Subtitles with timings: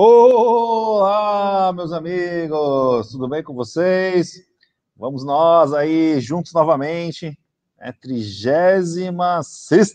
[0.00, 4.46] Olá, meus amigos, tudo bem com vocês?
[4.96, 7.36] Vamos nós aí juntos novamente.
[7.80, 8.94] É 36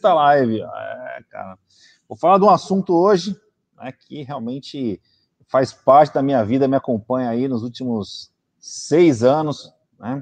[0.03, 0.61] live.
[0.61, 1.57] É, cara.
[2.05, 3.39] Vou falar de um assunto hoje
[3.77, 5.01] né, que realmente
[5.47, 10.21] faz parte da minha vida, me acompanha aí nos últimos seis anos, né?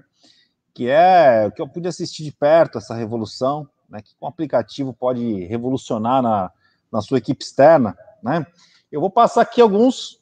[0.76, 4.00] Que é o que eu pude assistir de perto, essa revolução, né?
[4.00, 6.52] Que um aplicativo pode revolucionar na,
[6.94, 8.46] na sua equipe externa, né?
[8.92, 10.20] Eu vou passar aqui alguns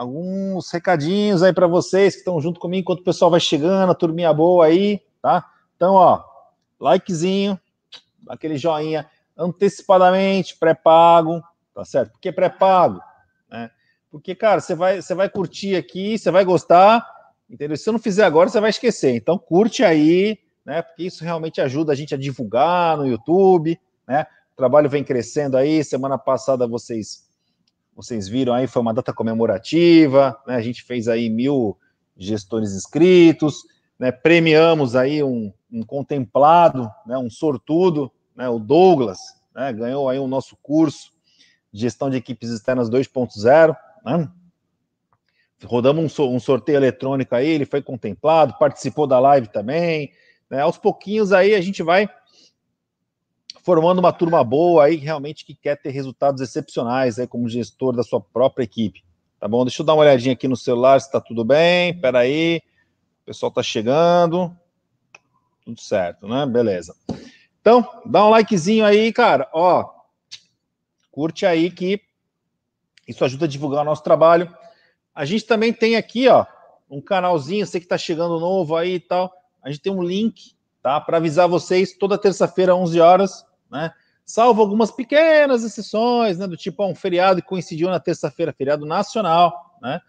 [0.00, 3.94] alguns recadinhos aí para vocês que estão junto comigo enquanto o pessoal vai chegando, a
[3.94, 5.46] turminha boa aí, tá?
[5.76, 6.24] Então, ó,
[6.80, 7.60] likezinho,
[8.26, 9.06] aquele joinha
[9.36, 11.42] antecipadamente, pré-pago,
[11.74, 12.12] tá certo?
[12.12, 13.00] Por que pré-pago?
[13.50, 13.70] Né?
[14.10, 17.06] Porque, cara, você vai, você vai curtir aqui, você vai gostar,
[17.48, 17.76] entendeu?
[17.76, 19.14] Se você não fizer agora, você vai esquecer.
[19.14, 20.82] Então, curte aí, né?
[20.82, 24.26] Porque isso realmente ajuda a gente a divulgar no YouTube, né?
[24.52, 25.84] O trabalho vem crescendo aí.
[25.84, 27.29] Semana passada vocês
[28.02, 30.54] vocês viram aí, foi uma data comemorativa, né?
[30.56, 31.76] A gente fez aí mil
[32.16, 33.62] gestores inscritos,
[33.98, 34.10] né?
[34.10, 37.18] Premiamos aí um, um contemplado, né?
[37.18, 38.48] Um sortudo, né?
[38.48, 39.18] O Douglas,
[39.54, 39.70] né?
[39.72, 41.12] Ganhou aí o nosso curso
[41.70, 44.28] de gestão de equipes externas 2.0, né?
[45.62, 50.10] Rodamos um, um sorteio eletrônico aí, ele foi contemplado, participou da live também,
[50.48, 50.62] né?
[50.62, 52.08] Aos pouquinhos aí a gente vai
[53.62, 58.02] formando uma turma boa aí, realmente que quer ter resultados excepcionais aí como gestor da
[58.02, 59.04] sua própria equipe.
[59.38, 59.64] Tá bom?
[59.64, 61.92] Deixa eu dar uma olhadinha aqui no celular se está tudo bem.
[61.92, 62.60] Espera aí.
[63.22, 64.54] O pessoal está chegando.
[65.64, 66.44] Tudo certo, né?
[66.46, 66.94] Beleza.
[67.60, 69.48] Então, dá um likezinho aí, cara.
[69.52, 69.88] Ó,
[71.10, 72.00] curte aí que
[73.06, 74.54] isso ajuda a divulgar o nosso trabalho.
[75.14, 76.46] A gente também tem aqui, ó,
[76.88, 79.32] um canalzinho, você que está chegando novo aí e tal.
[79.62, 81.00] A gente tem um link, tá?
[81.00, 83.92] Para avisar vocês toda terça-feira, 11 horas, né?
[84.24, 86.46] Salvo algumas pequenas exceções, né?
[86.46, 90.00] Do tipo, um feriado que coincidiu na terça-feira, feriado nacional, né?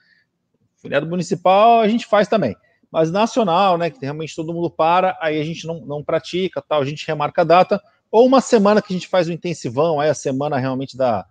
[0.78, 2.56] Feriado municipal a gente faz também,
[2.92, 3.90] mas nacional, né?
[3.90, 7.42] Que realmente todo mundo para, aí a gente não, não pratica, tal, a gente remarca
[7.42, 10.98] a data, ou uma semana que a gente faz o intensivão, aí a semana realmente
[10.98, 11.26] da,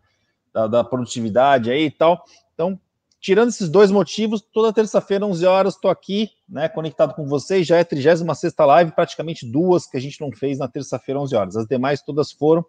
[0.52, 2.24] da, da produtividade aí e tal.
[2.54, 2.80] Então,
[3.20, 7.66] tirando esses dois motivos, toda terça-feira, 11 horas, estou aqui, né, conectado com vocês.
[7.66, 11.36] Já é a 36 live, praticamente duas que a gente não fez na terça-feira, 11
[11.36, 11.56] horas.
[11.56, 12.64] As demais todas foram.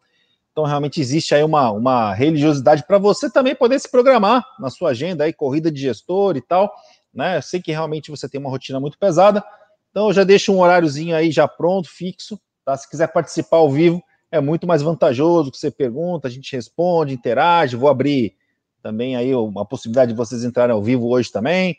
[0.51, 4.89] Então, realmente existe aí uma, uma religiosidade para você também poder se programar na sua
[4.89, 6.69] agenda aí, corrida de gestor e tal.
[7.13, 7.37] Né?
[7.37, 9.41] Eu sei que realmente você tem uma rotina muito pesada.
[9.89, 12.37] Então, eu já deixo um horáriozinho aí já pronto, fixo.
[12.65, 12.75] Tá?
[12.75, 17.13] Se quiser participar ao vivo, é muito mais vantajoso que você pergunta, a gente responde,
[17.13, 17.77] interage.
[17.77, 18.35] Vou abrir
[18.81, 21.77] também aí uma possibilidade de vocês entrarem ao vivo hoje também,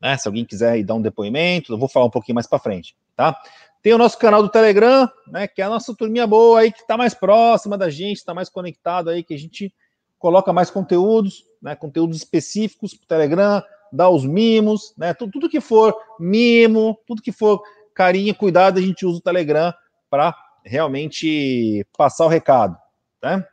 [0.00, 0.16] né?
[0.16, 2.96] Se alguém quiser ir dar um depoimento, eu vou falar um pouquinho mais para frente,
[3.16, 3.36] tá?
[3.82, 5.46] Tem o nosso canal do Telegram, né?
[5.46, 8.48] Que é a nossa turminha boa aí, que está mais próxima da gente, está mais
[8.48, 9.72] conectado aí, que a gente
[10.18, 11.74] coloca mais conteúdos, né?
[11.74, 13.62] Conteúdos específicos para o Telegram,
[13.92, 15.14] dá os mimos, né?
[15.14, 17.62] Tudo, tudo que for mimo, tudo que for
[17.94, 19.72] carinho, cuidado, a gente usa o Telegram
[20.08, 20.34] para
[20.64, 22.76] realmente passar o recado,
[23.22, 23.44] né?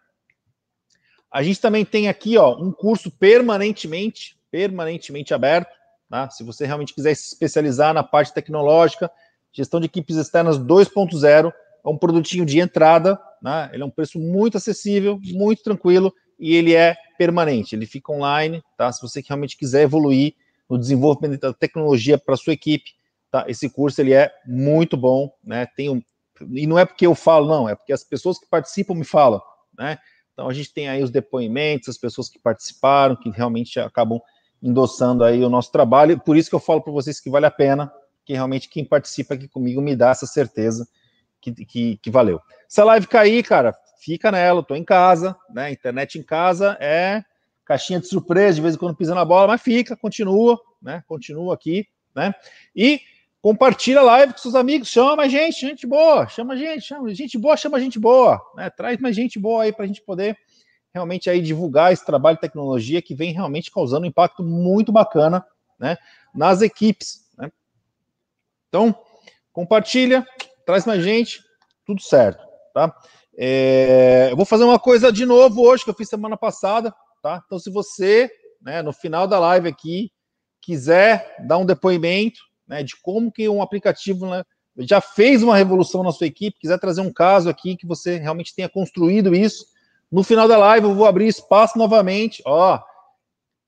[1.31, 5.69] A gente também tem aqui ó, um curso permanentemente, permanentemente aberto.
[6.09, 6.29] Tá?
[6.29, 9.11] Se você realmente quiser se especializar na parte tecnológica,
[9.51, 11.51] gestão de equipes externas 2.0,
[11.85, 13.69] é um produtinho de entrada, né?
[13.73, 18.63] ele é um preço muito acessível, muito tranquilo e ele é permanente, ele fica online,
[18.77, 18.91] tá?
[18.91, 20.35] Se você realmente quiser evoluir
[20.69, 22.91] no desenvolvimento da tecnologia para sua equipe,
[23.31, 23.45] tá?
[23.47, 25.65] Esse curso ele é muito bom, né?
[25.75, 26.01] Tem um,
[26.51, 29.41] e não é porque eu falo, não, é porque as pessoas que participam me falam,
[29.77, 29.97] né?
[30.37, 34.21] Então a gente tem aí os depoimentos, as pessoas que participaram, que realmente acabam
[34.61, 36.19] endossando aí o nosso trabalho.
[36.19, 37.91] Por isso que eu falo para vocês que vale a pena,
[38.23, 40.87] que realmente quem participa aqui comigo me dá essa certeza
[41.41, 42.39] que, que, que valeu.
[42.69, 45.71] Se a live cair, cara, fica nela, estou em casa, né?
[45.71, 47.23] Internet em casa é
[47.65, 51.03] caixinha de surpresa, de vez em quando pisa na bola, mas fica, continua, né?
[51.07, 52.31] Continua aqui, né?
[52.75, 53.01] E
[53.41, 57.37] Compartilha a live com seus amigos, chama mais gente, gente boa, chama gente, chama gente
[57.37, 58.69] boa, chama gente boa, né?
[58.69, 60.37] Traz mais gente boa aí para a gente poder
[60.93, 65.45] realmente aí divulgar esse trabalho de tecnologia que vem realmente causando um impacto muito bacana,
[65.79, 65.97] né?
[66.33, 67.51] Nas equipes, né?
[68.67, 68.95] Então,
[69.53, 70.25] compartilha,
[70.65, 71.41] traz mais gente,
[71.85, 72.93] tudo certo, tá?
[73.37, 77.43] É, eu vou fazer uma coisa de novo hoje que eu fiz semana passada, tá?
[77.45, 80.11] Então, se você, né, no final da live aqui,
[80.59, 84.43] quiser dar um depoimento, né, de como que um aplicativo né,
[84.79, 88.53] já fez uma revolução na sua equipe, quiser trazer um caso aqui que você realmente
[88.53, 89.65] tenha construído isso,
[90.11, 92.79] no final da live eu vou abrir espaço novamente, ó,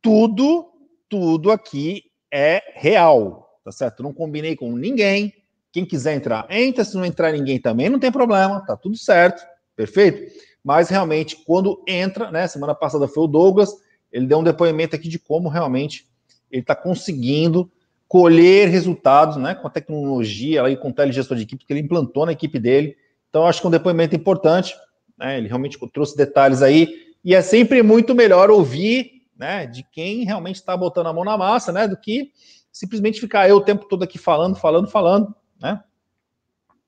[0.02, 0.72] tudo,
[1.10, 4.04] tudo aqui é real, tá certo?
[4.04, 5.34] Não combinei com ninguém,
[5.72, 9.46] quem quiser entrar, entra, se não entrar ninguém também, não tem problema, tá tudo certo,
[9.76, 10.34] perfeito?
[10.64, 13.72] Mas realmente, quando entra, né, semana passada foi o Douglas,
[14.12, 16.08] ele deu um depoimento aqui de como realmente
[16.52, 17.72] ele está conseguindo
[18.10, 22.26] colher resultados, né, com a tecnologia e com o telegestor de equipe que ele implantou
[22.26, 22.98] na equipe dele.
[23.30, 24.76] Então, acho que é um depoimento importante,
[25.16, 26.90] né, ele realmente trouxe detalhes aí,
[27.24, 31.38] e é sempre muito melhor ouvir, né, de quem realmente está botando a mão na
[31.38, 32.32] massa, né, do que
[32.72, 35.80] simplesmente ficar eu o tempo todo aqui falando, falando, falando, né,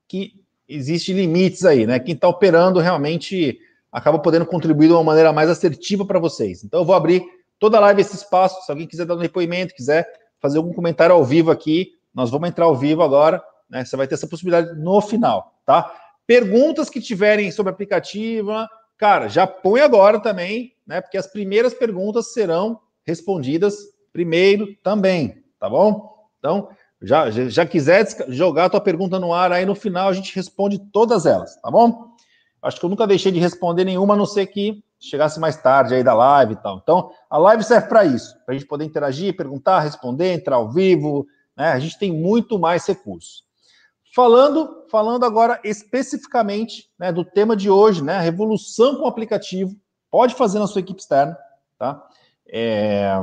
[0.08, 0.34] que
[0.68, 3.60] existe limites aí, né, quem está operando realmente
[3.92, 6.64] acaba podendo contribuir de uma maneira mais assertiva para vocês.
[6.64, 7.24] Então, eu vou abrir
[7.60, 10.08] toda a live esse espaço, se alguém quiser dar um depoimento, quiser
[10.42, 13.86] fazer algum comentário ao vivo aqui, nós vamos entrar ao vivo agora, né?
[13.86, 15.94] Você vai ter essa possibilidade no final, tá?
[16.26, 18.52] Perguntas que tiverem sobre aplicativo,
[18.98, 21.00] cara, já põe agora também, né?
[21.00, 23.76] Porque as primeiras perguntas serão respondidas
[24.12, 26.12] primeiro também, tá bom?
[26.40, 26.70] Então,
[27.02, 30.80] já, já, quiser jogar a tua pergunta no ar, aí no final a gente responde
[30.92, 32.12] todas elas, tá bom?
[32.62, 35.96] Acho que eu nunca deixei de responder nenhuma, a não ser que chegasse mais tarde
[35.96, 36.78] aí da live e tal.
[36.78, 40.70] Então, a live serve para isso, para a gente poder interagir, perguntar, responder, entrar ao
[40.70, 41.28] vivo,
[41.58, 41.72] né?
[41.72, 43.44] A gente tem muito mais recursos.
[44.14, 48.18] Falando, falando agora especificamente né, do tema de hoje, né?
[48.18, 49.76] A revolução com o aplicativo.
[50.10, 51.38] Pode fazer na sua equipe externa,
[51.80, 52.08] tá?
[52.48, 53.14] É...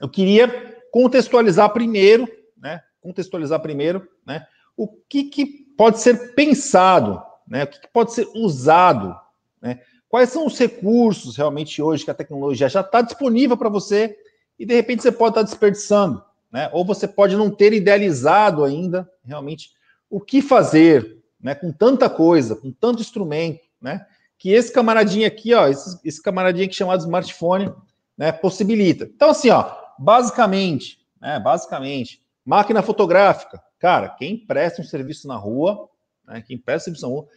[0.00, 2.82] Eu queria contextualizar primeiro, né?
[3.00, 4.46] Contextualizar primeiro, né?
[4.76, 5.44] O que, que
[5.76, 7.64] pode ser pensado, né?
[7.64, 9.14] O que, que pode ser usado,
[9.60, 9.80] né?
[10.08, 14.16] Quais são os recursos realmente hoje que a tecnologia já está disponível para você
[14.58, 16.70] e de repente você pode estar tá desperdiçando, né?
[16.72, 19.72] Ou você pode não ter idealizado ainda realmente
[20.08, 21.54] o que fazer, né?
[21.54, 24.06] Com tanta coisa, com tanto instrumento, né?
[24.38, 27.72] Que esse camaradinho aqui, ó, esse, esse camaradinho aqui chamado smartphone,
[28.16, 28.32] né?
[28.32, 29.04] Possibilita.
[29.04, 31.38] Então assim, ó, basicamente, né?
[31.38, 35.86] Basicamente, máquina fotográfica, cara, quem presta um serviço na rua,
[36.26, 36.42] né?
[36.46, 37.28] Quem presta um serviço na rua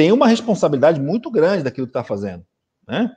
[0.00, 2.42] tem uma responsabilidade muito grande daquilo que está fazendo,
[2.88, 3.12] né?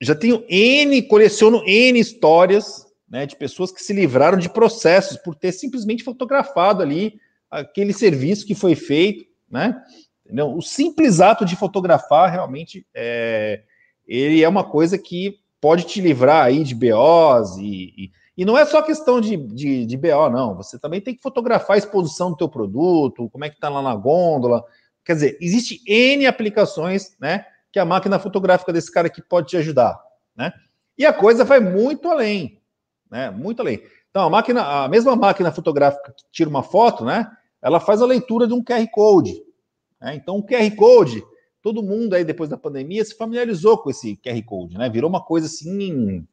[0.00, 5.34] Já tenho N, coleciono N histórias né, de pessoas que se livraram de processos por
[5.34, 7.20] ter simplesmente fotografado ali
[7.50, 9.78] aquele serviço que foi feito, né?
[10.24, 10.50] Entendeu?
[10.56, 13.64] O simples ato de fotografar realmente é,
[14.08, 18.56] ele é uma coisa que pode te livrar aí de BOs e, e, e não
[18.56, 20.56] é só questão de, de, de BO, não.
[20.56, 23.82] Você também tem que fotografar a exposição do teu produto, como é que tá lá
[23.82, 24.64] na gôndola,
[25.04, 29.56] Quer dizer, existe N aplicações, né, que a máquina fotográfica desse cara aqui pode te
[29.56, 30.00] ajudar,
[30.34, 30.52] né?
[30.96, 32.60] E a coisa vai muito além,
[33.10, 33.30] né?
[33.30, 33.82] Muito além.
[34.10, 37.28] Então, a máquina, a mesma máquina fotográfica que tira uma foto, né?
[37.60, 39.42] Ela faz a leitura de um QR Code.
[40.00, 40.14] Né?
[40.14, 41.24] Então, o QR Code,
[41.60, 44.88] todo mundo aí depois da pandemia se familiarizou com esse QR Code, né?
[44.88, 46.24] Virou uma coisa assim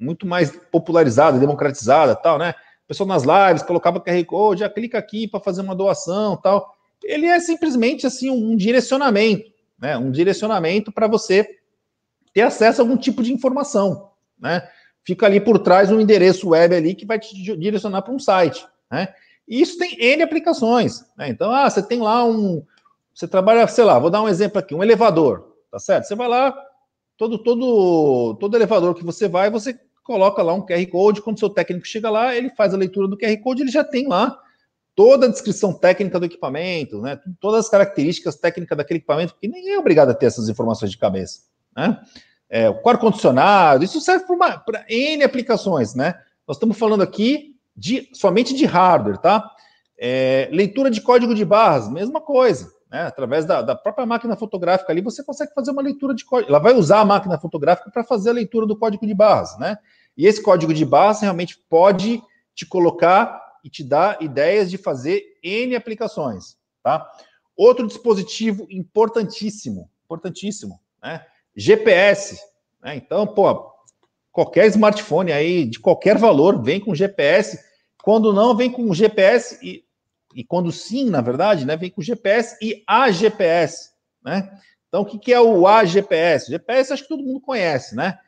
[0.00, 2.54] muito mais popularizada, democratizada, tal, né?
[2.84, 6.77] O pessoal nas lives colocava QR Code, já clica aqui para fazer uma doação, tal
[7.02, 9.96] ele é simplesmente assim um direcionamento, né?
[9.96, 11.48] Um direcionamento para você
[12.32, 14.68] ter acesso a algum tipo de informação, né?
[15.04, 18.66] Fica ali por trás um endereço web ali que vai te direcionar para um site,
[18.90, 19.08] né?
[19.46, 21.28] E isso tem N aplicações, né?
[21.28, 22.62] Então, ah, você tem lá um,
[23.14, 26.04] você trabalha, sei lá, vou dar um exemplo aqui, um elevador, tá certo?
[26.04, 26.54] Você vai lá,
[27.16, 31.50] todo todo todo elevador que você vai, você coloca lá um QR Code, quando seu
[31.50, 34.38] técnico chega lá, ele faz a leitura do QR Code, ele já tem lá
[34.98, 37.20] toda a descrição técnica do equipamento, né?
[37.38, 40.98] Todas as características técnicas daquele equipamento, porque ninguém é obrigado a ter essas informações de
[40.98, 41.42] cabeça,
[41.76, 42.00] né?
[42.50, 46.16] É, o ar-condicionado, isso serve para N aplicações, né?
[46.48, 49.48] Nós estamos falando aqui de, somente de hardware, tá?
[49.96, 53.02] É, leitura de código de barras, mesma coisa, né?
[53.02, 56.50] Através da, da, própria máquina fotográfica ali, você consegue fazer uma leitura de código.
[56.50, 59.78] Ela vai usar a máquina fotográfica para fazer a leitura do código de barras, né?
[60.16, 62.20] E esse código de barras realmente pode
[62.52, 67.06] te colocar e te dá ideias de fazer N aplicações, tá?
[67.54, 71.24] Outro dispositivo importantíssimo, importantíssimo, né?
[71.54, 72.40] GPS,
[72.82, 72.96] né?
[72.96, 73.70] Então, pô,
[74.32, 77.62] qualquer smartphone aí de qualquer valor vem com GPS.
[78.02, 79.84] Quando não, vem com GPS e,
[80.34, 83.90] e quando sim, na verdade, né, vem com GPS e AGPS,
[84.24, 84.50] né?
[84.88, 86.46] Então, o que, que é o AGPS?
[86.48, 88.18] GPS acho que todo mundo conhece, né?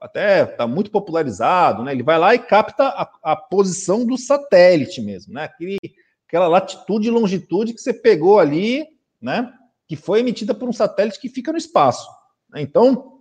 [0.00, 1.92] Até está muito popularizado, né?
[1.92, 5.44] Ele vai lá e capta a, a, posição do satélite mesmo, né?
[5.44, 5.78] Aquele,
[6.26, 8.86] aquela latitude e longitude que você pegou ali,
[9.20, 9.52] né?
[9.86, 12.08] Que foi emitida por um satélite que fica no espaço.
[12.50, 12.62] Né?
[12.62, 13.20] Então,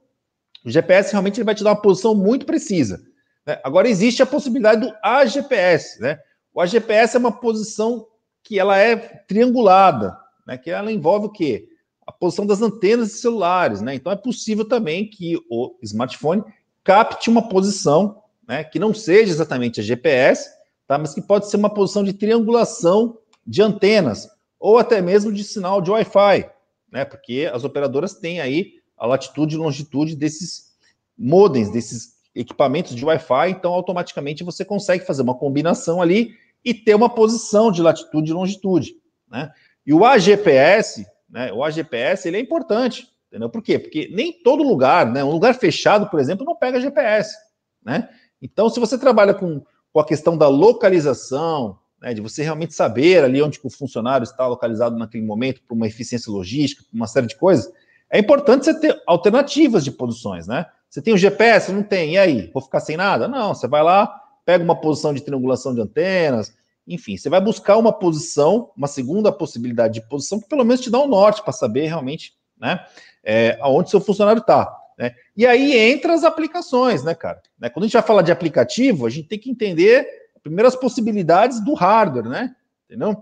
[0.66, 3.02] o GPS realmente ele vai te dar uma posição muito precisa.
[3.46, 3.60] Né?
[3.64, 6.20] Agora existe a possibilidade do AGPS, né?
[6.54, 8.06] O AGPS é uma posição
[8.44, 10.58] que ela é triangulada, né?
[10.58, 11.68] Que ela envolve o quê?
[12.06, 13.96] A posição das antenas de celulares, né?
[13.96, 16.44] Então é possível também que o smartphone
[16.88, 20.50] capte uma posição, né, que não seja exatamente a GPS,
[20.88, 25.44] tá, mas que pode ser uma posição de triangulação de antenas, ou até mesmo de
[25.44, 26.50] sinal de Wi-Fi,
[26.89, 30.77] né, porque as operadoras têm aí a latitude e longitude desses
[31.17, 36.96] modems, desses equipamentos de Wi-Fi, então automaticamente você consegue fazer uma combinação ali e ter
[36.96, 38.96] uma posição de latitude e longitude,
[39.29, 39.51] né?
[39.86, 43.50] E o AGPS, né, o AGPS, ele é importante, entendeu?
[43.50, 43.77] Por quê?
[43.79, 47.36] Porque nem todo lugar, né, um lugar fechado, por exemplo, não pega GPS,
[47.84, 48.10] né?
[48.41, 49.62] Então, se você trabalha com,
[49.94, 54.46] com a questão da localização, né, de você realmente saber ali onde o funcionário está
[54.48, 57.72] localizado naquele momento, para uma eficiência logística, uma série de coisas,
[58.10, 60.65] é importante você ter alternativas de posições, né?
[60.89, 61.72] Você tem o GPS?
[61.72, 62.13] Não tem.
[62.13, 62.50] E aí?
[62.53, 63.27] Vou ficar sem nada?
[63.27, 63.53] Não.
[63.53, 64.08] Você vai lá,
[64.46, 66.56] pega uma posição de triangulação de antenas,
[66.88, 70.89] enfim, você vai buscar uma posição, uma segunda possibilidade de posição que pelo menos te
[70.89, 72.86] dá um norte para saber realmente, né,
[73.30, 74.74] é, aonde seu funcionário está.
[74.98, 75.14] Né?
[75.36, 77.42] E aí entra as aplicações, né, cara?
[77.60, 77.70] Né?
[77.70, 80.08] Quando a gente vai falar de aplicativo, a gente tem que entender
[80.42, 82.56] primeiro as possibilidades do hardware, né?
[82.86, 83.22] Entendeu?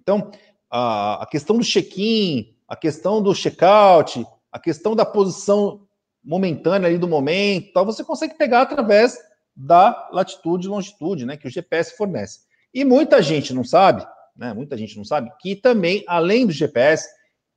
[0.00, 0.30] Então,
[0.70, 5.86] a, a questão do check-in, a questão do check-out, a questão da posição
[6.24, 9.18] momentânea ali do momento, tal, você consegue pegar através
[9.54, 12.40] da latitude e longitude, né, que o GPS fornece.
[12.72, 17.06] E muita gente não sabe, né, muita gente não sabe que também, além do GPS,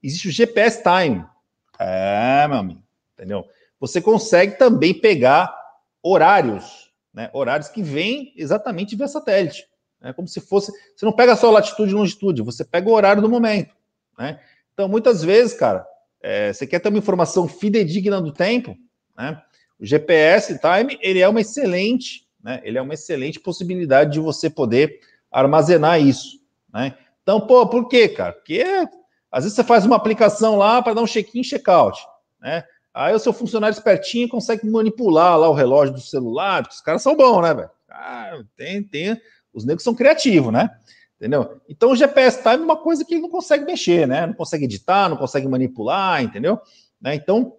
[0.02, 1.26] existe o GPS Time.
[1.80, 3.46] É, meu amigo, entendeu?
[3.80, 5.56] Você consegue também pegar
[6.04, 9.68] horários, né, horários que vêm exatamente via satélite.
[10.02, 10.72] É como se fosse.
[10.96, 13.76] Você não pega só latitude e longitude, você pega o horário do momento.
[14.18, 14.40] Né?
[14.74, 15.86] Então, muitas vezes, cara,
[16.22, 18.78] é, você quer ter uma informação fidedigna do tempo,
[19.18, 19.42] né?
[19.80, 22.62] O GPS Time ele é uma excelente, né?
[22.64, 25.00] Ele é uma excelente possibilidade de você poder
[25.32, 26.42] armazenar isso,
[26.74, 26.98] né?
[27.22, 28.34] Então, pô, por quê, cara?
[28.34, 28.64] Porque
[29.32, 32.00] às vezes você faz uma aplicação lá para dar um check-in, check-out,
[32.40, 32.64] né?
[32.94, 37.02] Aí o seu funcionário espertinho consegue manipular lá o relógio do celular, porque os caras
[37.02, 37.70] são bons, né, velho?
[37.90, 39.22] Ah, tem, tem.
[39.54, 40.70] Os negros são criativos, né?
[41.18, 41.62] Entendeu?
[41.68, 44.26] Então o GPS Time é uma coisa que ele não consegue mexer, né?
[44.26, 46.60] Não consegue editar, não consegue manipular, entendeu?
[47.00, 47.16] Né?
[47.16, 47.56] Então,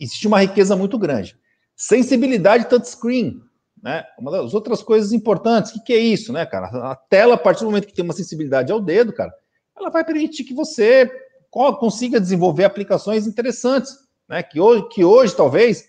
[0.00, 1.36] existe uma riqueza muito grande.
[1.76, 3.40] Sensibilidade touchscreen,
[3.82, 4.04] né?
[4.18, 6.66] Uma das outras coisas importantes, o que, que, é isso, né, cara?
[6.90, 9.32] A tela, a partir do momento que tem uma sensibilidade ao dedo, cara,
[9.76, 11.10] ela vai permitir que você
[11.50, 13.92] consiga desenvolver aplicações interessantes,
[14.28, 14.42] né?
[14.42, 15.88] Que hoje, que hoje talvez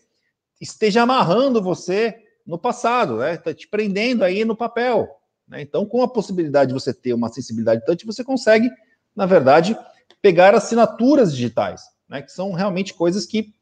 [0.59, 3.35] esteja amarrando você no passado, né?
[3.35, 5.07] Está te prendendo aí no papel.
[5.47, 5.61] Né?
[5.61, 8.69] Então, com a possibilidade de você ter uma sensibilidade touch, você consegue,
[9.15, 9.77] na verdade,
[10.21, 12.21] pegar assinaturas digitais, né?
[12.21, 13.53] Que são realmente coisas que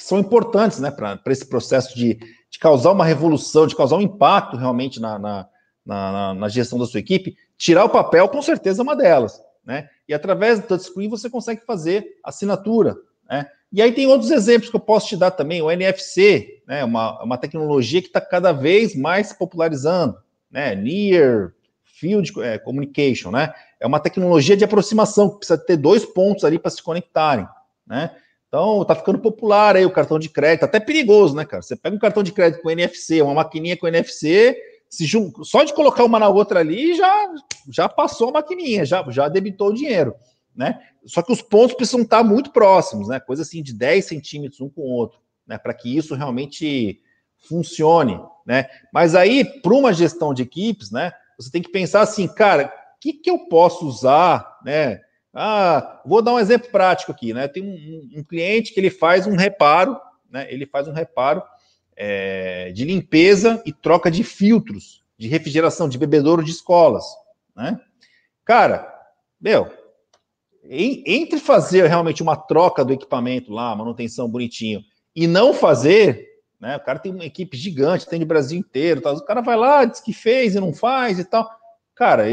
[0.00, 4.00] que são importantes né, para esse processo de, de causar uma revolução, de causar um
[4.00, 5.48] impacto realmente na, na,
[5.84, 7.36] na, na, gestão da sua equipe.
[7.60, 9.38] Tirar o papel, com certeza, é uma delas.
[9.62, 9.86] Né?
[10.08, 12.96] E através do touchscreen você consegue fazer assinatura.
[13.28, 13.46] Né?
[13.70, 15.60] E aí tem outros exemplos que eu posso te dar também.
[15.60, 20.16] O NFC, né, uma, uma tecnologia que está cada vez mais popularizando.
[20.50, 20.74] Né?
[20.74, 21.52] Near
[21.84, 23.30] Field é, Communication.
[23.30, 23.52] Né?
[23.78, 27.46] É uma tecnologia de aproximação que precisa ter dois pontos ali para se conectarem.
[27.86, 28.10] Né?
[28.48, 31.62] Então, tá ficando popular aí o cartão de crédito, até perigoso, né, cara?
[31.62, 34.56] Você pega um cartão de crédito com NFC, uma maquininha com NFC,
[34.90, 35.32] se jun...
[35.44, 37.32] só de colocar uma na outra ali, já,
[37.70, 40.14] já passou a maquininha, já, já debitou o dinheiro,
[40.54, 40.82] né?
[41.06, 43.20] Só que os pontos precisam estar muito próximos, né?
[43.20, 45.56] Coisa assim de 10 centímetros um com o outro, né?
[45.56, 47.00] Para que isso realmente
[47.38, 48.66] funcione, né?
[48.92, 51.12] Mas aí, para uma gestão de equipes, né?
[51.38, 52.66] Você tem que pensar assim, cara,
[52.96, 55.00] o que, que eu posso usar, né?
[55.32, 57.46] Ah, vou dar um exemplo prático aqui, né?
[57.46, 59.96] Tem um, um cliente que ele faz um reparo,
[60.28, 60.52] né?
[60.52, 61.42] Ele faz um reparo
[62.02, 67.04] é, de limpeza e troca de filtros de refrigeração de bebedouro de escolas,
[67.54, 67.78] né?
[68.42, 68.90] Cara,
[69.38, 69.70] meu,
[70.64, 74.82] em, entre fazer realmente uma troca do equipamento lá, manutenção bonitinho,
[75.14, 76.26] e não fazer,
[76.58, 76.78] né?
[76.78, 79.12] O cara tem uma equipe gigante, tem de Brasil inteiro, tá?
[79.12, 81.46] o cara vai lá, diz que fez e não faz e tal
[82.00, 82.24] cara,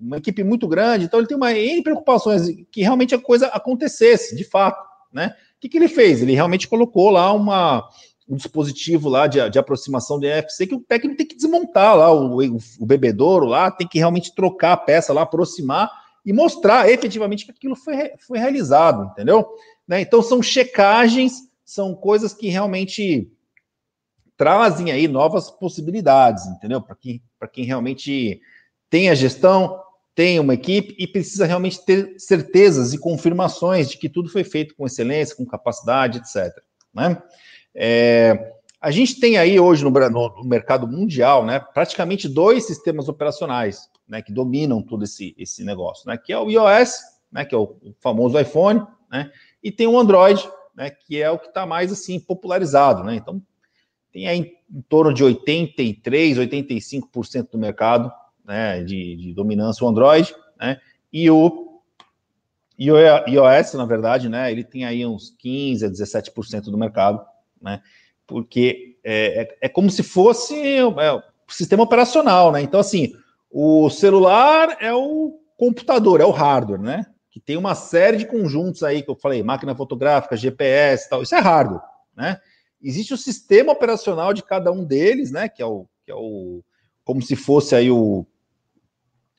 [0.00, 4.36] uma equipe muito grande, então ele tem uma N preocupações que realmente a coisa acontecesse,
[4.36, 4.80] de fato,
[5.12, 5.34] né?
[5.56, 6.22] O que, que ele fez?
[6.22, 7.88] Ele realmente colocou lá uma,
[8.28, 12.12] um dispositivo lá de, de aproximação do NFC que o técnico tem que desmontar lá
[12.12, 15.90] o, o, o bebedouro lá, tem que realmente trocar a peça lá, aproximar
[16.24, 19.46] e mostrar efetivamente que aquilo foi, foi realizado, entendeu?
[19.86, 20.00] Né?
[20.00, 23.30] Então são checagens, são coisas que realmente
[24.36, 26.82] trazem aí novas possibilidades, entendeu?
[26.82, 28.40] Para quem, quem realmente
[28.90, 29.80] tem a gestão,
[30.16, 34.74] tem uma equipe e precisa realmente ter certezas e confirmações de que tudo foi feito
[34.74, 36.52] com excelência, com capacidade, etc.
[36.92, 37.22] Né?
[37.78, 43.90] É, a gente tem aí hoje no, no, mercado mundial, né, praticamente dois sistemas operacionais,
[44.08, 47.58] né, que dominam todo esse, esse negócio, né, que é o iOS, né, que é
[47.58, 49.30] o, famoso iPhone, né,
[49.62, 53.16] e tem o Android, né, que é o que está mais assim popularizado, né.
[53.16, 53.42] Então
[54.10, 58.10] tem aí em torno de 83, 85% do mercado
[58.42, 60.80] né, de, de dominância o Android, né,
[61.12, 61.82] e o
[62.78, 67.20] E o iOS, na verdade, né, ele tem aí uns 15 a 17% do mercado,
[67.66, 67.82] né?
[68.26, 72.62] Porque é, é, é como se fosse é, o sistema operacional, né?
[72.62, 73.12] Então, assim,
[73.50, 77.06] o celular é o computador, é o hardware, né?
[77.30, 81.22] Que tem uma série de conjuntos aí que eu falei, máquina fotográfica, GPS, tal.
[81.22, 81.82] Isso é hardware,
[82.16, 82.40] né?
[82.80, 85.48] Existe o sistema operacional de cada um deles, né?
[85.48, 86.62] Que é o, que é o
[87.04, 88.26] como se fosse aí o,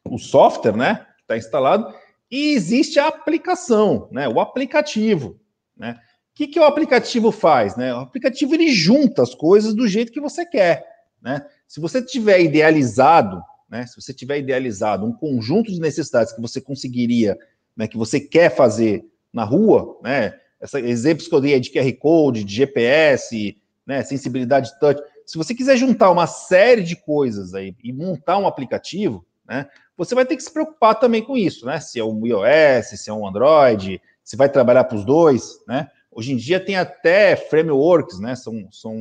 [0.06, 1.08] o software, né?
[1.18, 1.94] Que está instalado
[2.30, 4.28] e existe a aplicação, né?
[4.28, 5.40] O aplicativo,
[5.76, 6.00] né?
[6.38, 7.92] O que, que o aplicativo faz, né?
[7.96, 10.86] O aplicativo ele junta as coisas do jeito que você quer,
[11.20, 11.44] né?
[11.68, 13.88] Se você tiver idealizado, né?
[13.88, 17.36] Se você tiver idealizado um conjunto de necessidades que você conseguiria,
[17.76, 17.88] né?
[17.88, 19.04] Que você quer fazer
[19.34, 20.36] na rua, né?
[20.62, 24.04] Essa, exemplos que eu dei é de QR Code, de GPS, né?
[24.04, 25.02] Sensibilidade touch.
[25.26, 29.68] Se você quiser juntar uma série de coisas aí e montar um aplicativo, né?
[29.98, 31.80] você vai ter que se preocupar também com isso, né?
[31.80, 35.90] Se é um iOS, se é um Android, se vai trabalhar para os dois, né?
[36.18, 38.36] Hoje em dia tem até frameworks, né?
[38.36, 38.98] São, são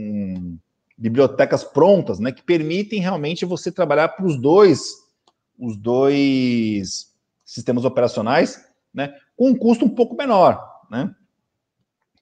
[0.98, 2.30] bibliotecas prontas, né?
[2.30, 4.92] Que permitem realmente você trabalhar para os dois,
[5.58, 7.10] os dois
[7.42, 9.14] sistemas operacionais, né?
[9.34, 11.10] Com um custo um pouco menor, né?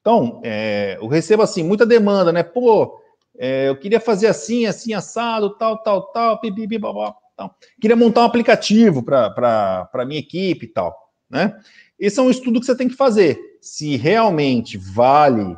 [0.00, 2.44] Então, é, eu recebo assim muita demanda, né?
[2.44, 2.96] Pô,
[3.36, 7.16] é, eu queria fazer assim, assim, assado, tal, tal, tal, pipi, babá.
[7.36, 7.52] Tal.
[7.80, 11.03] Queria montar um aplicativo para minha equipe e tal.
[11.28, 11.58] Né?
[11.98, 13.38] Esse é um estudo que você tem que fazer.
[13.60, 15.56] Se realmente vale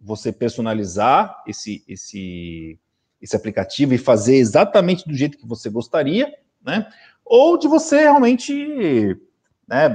[0.00, 2.78] você personalizar esse, esse,
[3.20, 6.32] esse aplicativo e fazer exatamente do jeito que você gostaria,
[6.64, 6.88] né?
[7.24, 9.16] Ou de você realmente
[9.66, 9.88] né,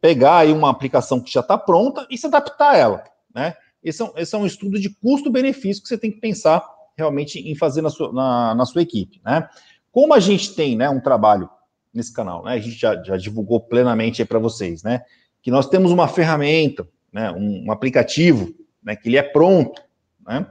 [0.00, 3.04] pegar aí uma aplicação que já está pronta e se adaptar a ela,
[3.34, 3.54] né?
[3.82, 6.64] Esse é, um, esse é um estudo de custo-benefício que você tem que pensar
[6.96, 9.48] realmente em fazer na sua, na, na sua equipe, né?
[9.90, 11.48] Como a gente tem né, um trabalho
[11.96, 12.52] nesse canal, né?
[12.52, 15.02] A gente já, já divulgou plenamente para vocês, né?
[15.42, 19.82] Que nós temos uma ferramenta, né, um, um aplicativo, né, que ele é pronto,
[20.26, 20.46] né?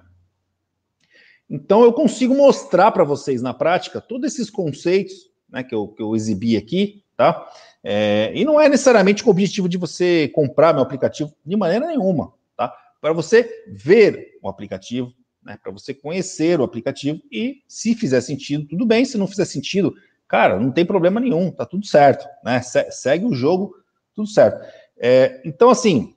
[1.49, 6.01] Então eu consigo mostrar para vocês na prática todos esses conceitos, né, que eu, que
[6.01, 7.47] eu exibi aqui, tá?
[7.83, 11.85] É, e não é necessariamente com o objetivo de você comprar meu aplicativo de maneira
[11.85, 12.75] nenhuma, tá?
[12.99, 18.65] Para você ver o aplicativo, né, para você conhecer o aplicativo e, se fizer sentido,
[18.65, 19.05] tudo bem.
[19.05, 19.93] Se não fizer sentido,
[20.27, 22.61] cara, não tem problema nenhum, tá tudo certo, né?
[22.61, 23.75] Se, segue o jogo,
[24.13, 24.65] tudo certo.
[24.97, 26.15] É, então, assim,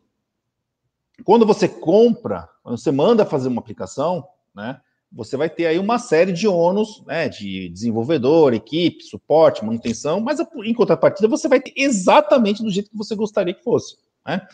[1.24, 4.80] quando você compra, quando você manda fazer uma aplicação, né?
[5.10, 7.28] Você vai ter aí uma série de ônus, né?
[7.28, 12.96] De desenvolvedor, equipe, suporte, manutenção, mas em contrapartida você vai ter exatamente do jeito que
[12.96, 14.46] você gostaria que fosse, né?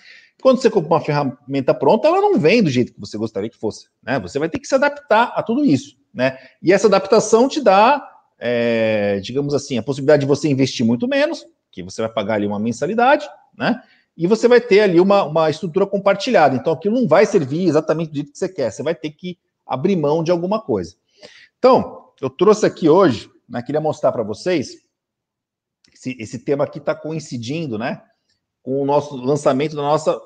[0.44, 3.56] Quando você compra uma ferramenta pronta, ela não vem do jeito que você gostaria que
[3.56, 3.88] fosse.
[4.02, 4.20] Né?
[4.20, 5.96] Você vai ter que se adaptar a tudo isso.
[6.12, 6.36] Né?
[6.62, 11.46] E essa adaptação te dá, é, digamos assim, a possibilidade de você investir muito menos,
[11.70, 13.80] que você vai pagar ali uma mensalidade, né?
[14.16, 16.54] E você vai ter ali uma, uma estrutura compartilhada.
[16.54, 18.70] Então, aquilo não vai servir exatamente do jeito que você quer.
[18.70, 20.94] Você vai ter que abrir mão de alguma coisa.
[21.58, 24.84] Então, eu trouxe aqui hoje, né, queria mostrar para vocês,
[25.92, 28.02] esse, esse tema aqui está coincidindo, né?
[28.62, 30.20] Com o nosso lançamento da nossa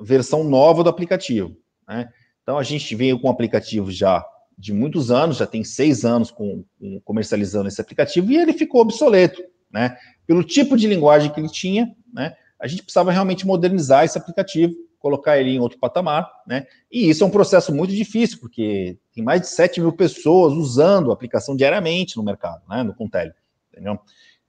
[0.00, 1.56] versão nova do aplicativo.
[1.86, 2.12] Né?
[2.42, 4.24] Então a gente veio com o aplicativo já
[4.60, 8.82] de muitos anos, já tem seis anos com, com, comercializando esse aplicativo e ele ficou
[8.82, 9.96] obsoleto, né?
[10.26, 12.34] Pelo tipo de linguagem que ele tinha, né?
[12.60, 16.66] A gente precisava realmente modernizar esse aplicativo, colocar ele em outro patamar, né?
[16.92, 21.10] E isso é um processo muito difícil, porque tem mais de 7 mil pessoas usando
[21.10, 22.82] a aplicação diariamente no mercado, né?
[22.82, 23.32] No Contele,
[23.72, 23.98] entendeu?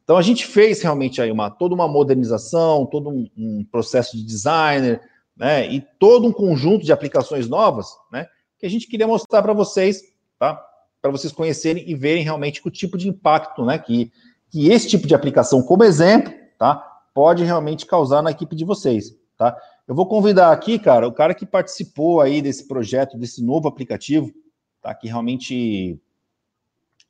[0.04, 4.26] Então a gente fez realmente aí uma toda uma modernização, todo um, um processo de
[4.26, 5.00] designer,
[5.38, 8.28] né, e todo um conjunto de aplicações novas, né,
[8.62, 10.04] que a gente queria mostrar para vocês,
[10.38, 10.64] tá?
[11.02, 14.12] Para vocês conhecerem e verem realmente o tipo de impacto, né, que,
[14.52, 16.76] que esse tipo de aplicação, como exemplo, tá,
[17.12, 19.58] pode realmente causar na equipe de vocês, tá?
[19.88, 24.32] Eu vou convidar aqui, cara, o cara que participou aí desse projeto, desse novo aplicativo,
[24.80, 24.94] tá?
[24.94, 26.00] Que realmente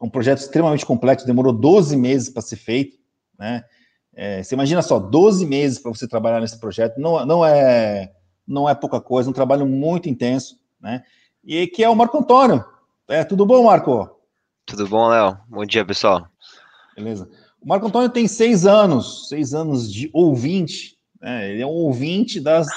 [0.01, 2.97] é um projeto extremamente complexo, demorou 12 meses para ser feito,
[3.37, 3.65] né?
[4.13, 8.13] É, você imagina só, 12 meses para você trabalhar nesse projeto, não, não é
[8.47, 11.03] não é pouca coisa, um trabalho muito intenso, né?
[11.43, 12.63] E que é o Marco Antônio.
[13.07, 14.09] É, tudo bom, Marco?
[14.65, 15.37] Tudo bom, Léo?
[15.49, 16.27] Bom dia, pessoal.
[16.95, 17.27] Beleza.
[17.61, 21.51] O Marco Antônio tem seis anos, seis anos de ouvinte, né?
[21.51, 22.67] Ele é um ouvinte das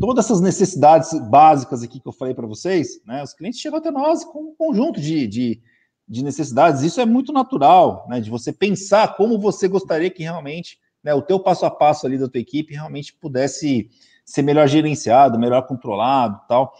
[0.00, 3.22] todas essas necessidades básicas aqui que eu falei para vocês, né?
[3.22, 5.62] Os clientes chegam até nós com um conjunto de, de,
[6.08, 6.82] de necessidades.
[6.82, 8.20] Isso é muito natural, né?
[8.20, 12.18] De você pensar como você gostaria que realmente, né, o teu passo a passo ali
[12.18, 13.90] da tua equipe realmente pudesse
[14.24, 16.72] ser melhor gerenciado, melhor controlado tal.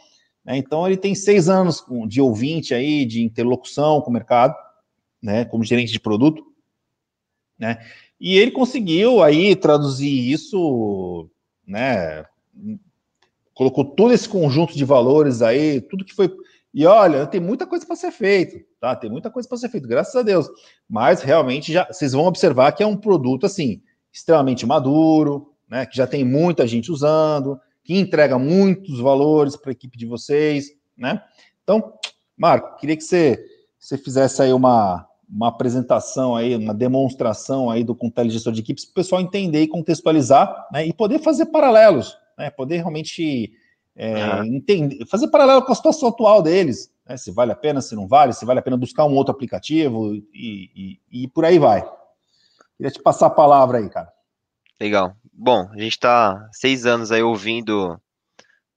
[0.45, 0.57] Né?
[0.57, 4.55] Então, ele tem seis anos de ouvinte aí, de interlocução com o mercado,
[5.21, 6.45] né, como gerente de produto,
[7.59, 7.79] né?
[8.21, 11.31] E ele conseguiu aí traduzir isso
[11.67, 12.25] né?
[13.55, 16.35] Colocou todo esse conjunto de valores aí, tudo que foi.
[16.73, 18.97] E olha, tem muita coisa para ser feito, tá?
[18.97, 20.49] Tem muita coisa para ser feito, graças a Deus.
[20.89, 25.87] Mas realmente já vocês vão observar que é um produto assim extremamente maduro, né?
[25.87, 30.71] Que já tem muita gente usando, que entrega muitos valores para a equipe de vocês,
[30.97, 31.23] né?
[31.63, 31.95] Então,
[32.37, 33.45] Marco, queria que você,
[33.79, 38.85] você fizesse aí uma, uma apresentação aí, uma demonstração aí do com gestor de equipes
[38.85, 43.53] para o pessoal entender e contextualizar, né, e poder fazer paralelos, né, poder realmente
[43.97, 47.95] é, entender, fazer paralelo com a situação atual deles, né, se vale a pena, se
[47.95, 51.59] não vale, se vale a pena buscar um outro aplicativo e, e, e por aí
[51.59, 51.83] vai.
[52.77, 54.13] Queria te passar a palavra aí, cara.
[54.81, 55.15] Legal.
[55.33, 57.99] Bom, a gente está seis anos aí ouvindo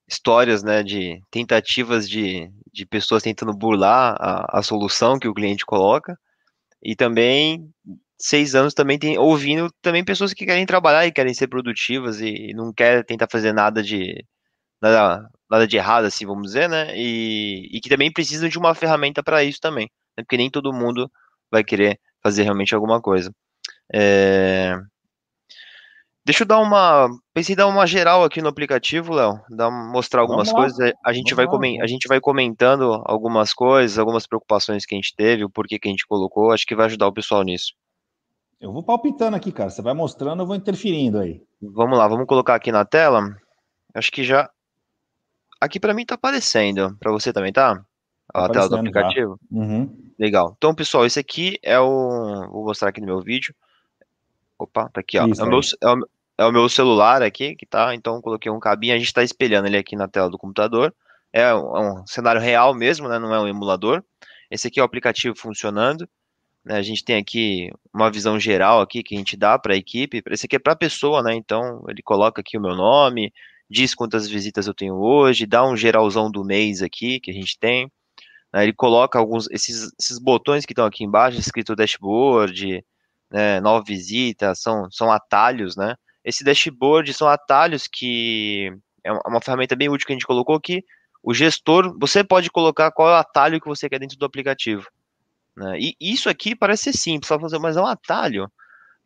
[0.07, 5.65] histórias, né, de tentativas de, de pessoas tentando burlar a, a solução que o cliente
[5.65, 6.17] coloca,
[6.83, 7.69] e também,
[8.19, 12.53] seis anos também tem ouvindo também pessoas que querem trabalhar e querem ser produtivas e
[12.55, 14.25] não querem tentar fazer nada de
[14.81, 16.95] nada, nada de errado, assim, vamos dizer, né?
[16.97, 20.23] E, e que também precisam de uma ferramenta para isso também, né?
[20.23, 21.11] porque nem todo mundo
[21.51, 23.31] vai querer fazer realmente alguma coisa.
[23.93, 24.77] É,
[26.25, 27.07] Deixa eu dar uma.
[27.35, 29.39] Pensei em dar uma geral aqui no aplicativo, Léo.
[29.91, 30.91] Mostrar algumas coisas.
[31.05, 31.45] A gente, vai
[31.79, 35.87] a gente vai comentando algumas coisas, algumas preocupações que a gente teve, o porquê que
[35.87, 36.51] a gente colocou.
[36.51, 37.73] Acho que vai ajudar o pessoal nisso.
[38.59, 39.69] Eu vou palpitando aqui, cara.
[39.69, 41.43] Você vai mostrando, eu vou interferindo aí.
[41.61, 43.37] Vamos lá, vamos colocar aqui na tela.
[43.93, 44.49] Acho que já.
[45.61, 46.97] Aqui para mim tá aparecendo.
[46.99, 47.75] Para você também, tá?
[47.75, 49.37] tá a tela do aplicativo.
[49.37, 49.55] Tá.
[49.55, 50.11] Uhum.
[50.17, 50.55] Legal.
[50.57, 52.49] Então, pessoal, esse aqui é o.
[52.51, 53.53] Vou mostrar aqui no meu vídeo.
[54.57, 55.27] Opa, tá aqui, ó.
[55.27, 55.41] Isso,
[55.81, 58.97] é, o meu, é, o, meu celular aqui, que tá, então coloquei um cabinho, a
[58.97, 60.93] gente está espelhando ele aqui na tela do computador.
[61.31, 64.03] É um, é um, cenário real mesmo, né, não é um emulador.
[64.49, 66.07] Esse aqui é o aplicativo funcionando.
[66.63, 69.77] Né, a gente tem aqui uma visão geral aqui que a gente dá para a
[69.77, 70.23] equipe.
[70.29, 71.35] Esse aqui é para a pessoa, né?
[71.35, 73.33] Então ele coloca aqui o meu nome,
[73.69, 77.57] diz quantas visitas eu tenho hoje, dá um geralzão do mês aqui que a gente
[77.59, 77.91] tem.
[78.53, 82.83] Né, ele coloca alguns esses, esses botões que estão aqui embaixo, escrito dashboard,
[83.31, 85.95] né, nova visita, são, são atalhos, né?
[86.25, 90.83] Esse dashboard são atalhos que é uma ferramenta bem útil que a gente colocou aqui.
[91.21, 94.87] O gestor, você pode colocar qual é o atalho que você quer dentro do aplicativo.
[95.55, 95.77] Né?
[95.79, 97.29] E isso aqui parece ser simples,
[97.61, 98.51] mas é um atalho.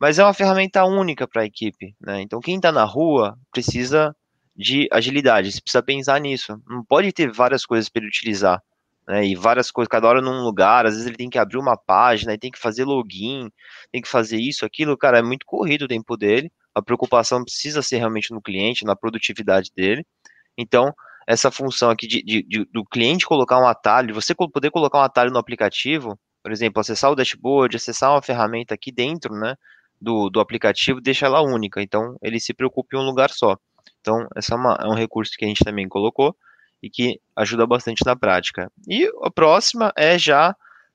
[0.00, 1.94] Mas é uma ferramenta única para a equipe.
[2.00, 2.22] Né?
[2.22, 4.16] Então, quem está na rua precisa
[4.56, 6.58] de agilidade, você precisa pensar nisso.
[6.66, 8.62] Não pode ter várias coisas para ele utilizar.
[9.06, 11.76] Né, e várias coisas, cada hora num lugar, às vezes ele tem que abrir uma
[11.76, 13.50] página, tem que fazer login,
[13.90, 17.82] tem que fazer isso, aquilo, cara, é muito corrido o tempo dele a preocupação precisa
[17.82, 20.04] ser realmente no cliente, na produtividade dele.
[20.56, 20.92] Então,
[21.26, 25.02] essa função aqui de, de, de, do cliente colocar um atalho, você poder colocar um
[25.02, 29.54] atalho no aplicativo, por exemplo, acessar o dashboard, acessar uma ferramenta aqui dentro, né,
[30.00, 31.82] do, do aplicativo, deixa ela única.
[31.82, 33.56] Então, ele se preocupa em um lugar só.
[34.00, 36.34] Então, essa é, é um recurso que a gente também colocou
[36.82, 38.70] e que ajuda bastante na prática.
[38.88, 40.54] E a próxima é já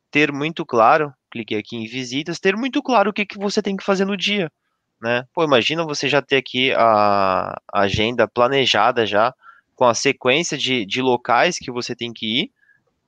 [0.10, 3.76] ter muito claro, cliquei aqui em visitas, ter muito claro o que, que você tem
[3.78, 4.52] que fazer no dia
[5.06, 5.24] né?
[5.32, 9.32] Pô, imagina você já ter aqui a agenda planejada já,
[9.76, 12.52] com a sequência de, de locais que você tem que ir,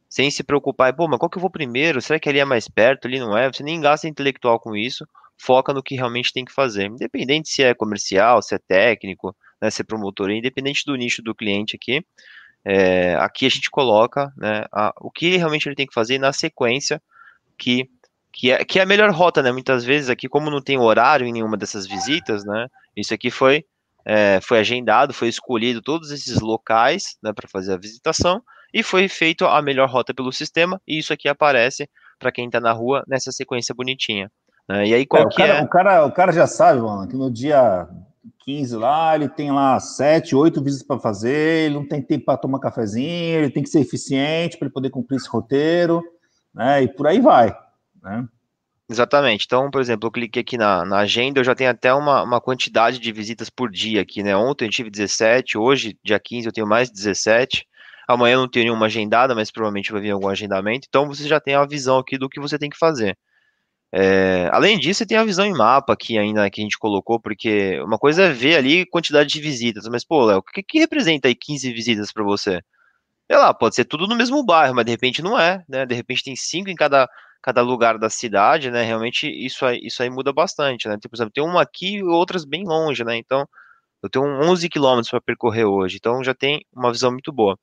[0.08, 2.00] sem se preocupar, pô, mas qual que eu vou primeiro?
[2.00, 3.52] Será que ali é mais perto, ali não é?
[3.52, 5.08] Você nem gasta intelectual com isso,
[5.42, 6.86] foca no que realmente tem que fazer.
[6.86, 11.34] Independente se é comercial, se é técnico, né, se é promotor, independente do nicho do
[11.34, 12.06] cliente aqui,
[12.64, 16.32] é, aqui a gente coloca né, a, o que realmente ele tem que fazer na
[16.32, 17.02] sequência
[17.58, 17.90] que
[18.38, 19.52] que é, que é a melhor rota, né?
[19.52, 22.68] Muitas vezes aqui, como não tem horário em nenhuma dessas visitas, né?
[22.96, 23.66] Isso aqui foi,
[24.06, 28.40] é, foi agendado, foi escolhido todos esses locais né, para fazer a visitação
[28.72, 32.60] e foi feito a melhor rota pelo sistema e isso aqui aparece para quem está
[32.60, 34.32] na rua nessa sequência bonitinha.
[34.70, 34.90] Né?
[34.90, 35.62] E aí qual é, o cara, é?
[35.64, 37.88] O cara, o cara já sabe, mano, que no dia
[38.46, 42.38] 15 lá, ele tem lá 7, 8 visitas para fazer, ele não tem tempo para
[42.38, 46.04] tomar cafezinho, ele tem que ser eficiente para ele poder cumprir esse roteiro,
[46.54, 46.84] né?
[46.84, 47.52] E por aí vai
[48.10, 48.28] né?
[48.90, 49.46] Exatamente.
[49.46, 52.40] Então, por exemplo, eu cliquei aqui na, na agenda, eu já tenho até uma, uma
[52.40, 54.36] quantidade de visitas por dia aqui, né?
[54.36, 57.68] Ontem eu tive 17, hoje, dia 15, eu tenho mais 17.
[58.08, 60.88] Amanhã eu não tenho nenhuma agendada, mas provavelmente vai vir algum agendamento.
[60.88, 63.18] Então você já tem a visão aqui do que você tem que fazer.
[63.92, 67.20] É, além disso, você tem a visão em mapa aqui ainda que a gente colocou,
[67.20, 70.80] porque uma coisa é ver ali quantidade de visitas, mas pô, Léo, o que, que
[70.80, 72.62] representa aí 15 visitas para você?
[73.30, 75.86] Sei lá, pode ser tudo no mesmo bairro, mas de repente não é, né?
[75.86, 77.10] De repente tem cinco em cada
[77.42, 78.84] cada lugar da cidade, né?
[78.84, 80.96] Realmente isso aí, isso aí muda bastante, né?
[80.96, 83.18] Tipo, por exemplo, tem uma aqui e outras bem longe, né?
[83.18, 83.48] Então,
[84.04, 87.58] eu tenho 11 quilômetros para percorrer hoje, então já tem uma visão muito boa.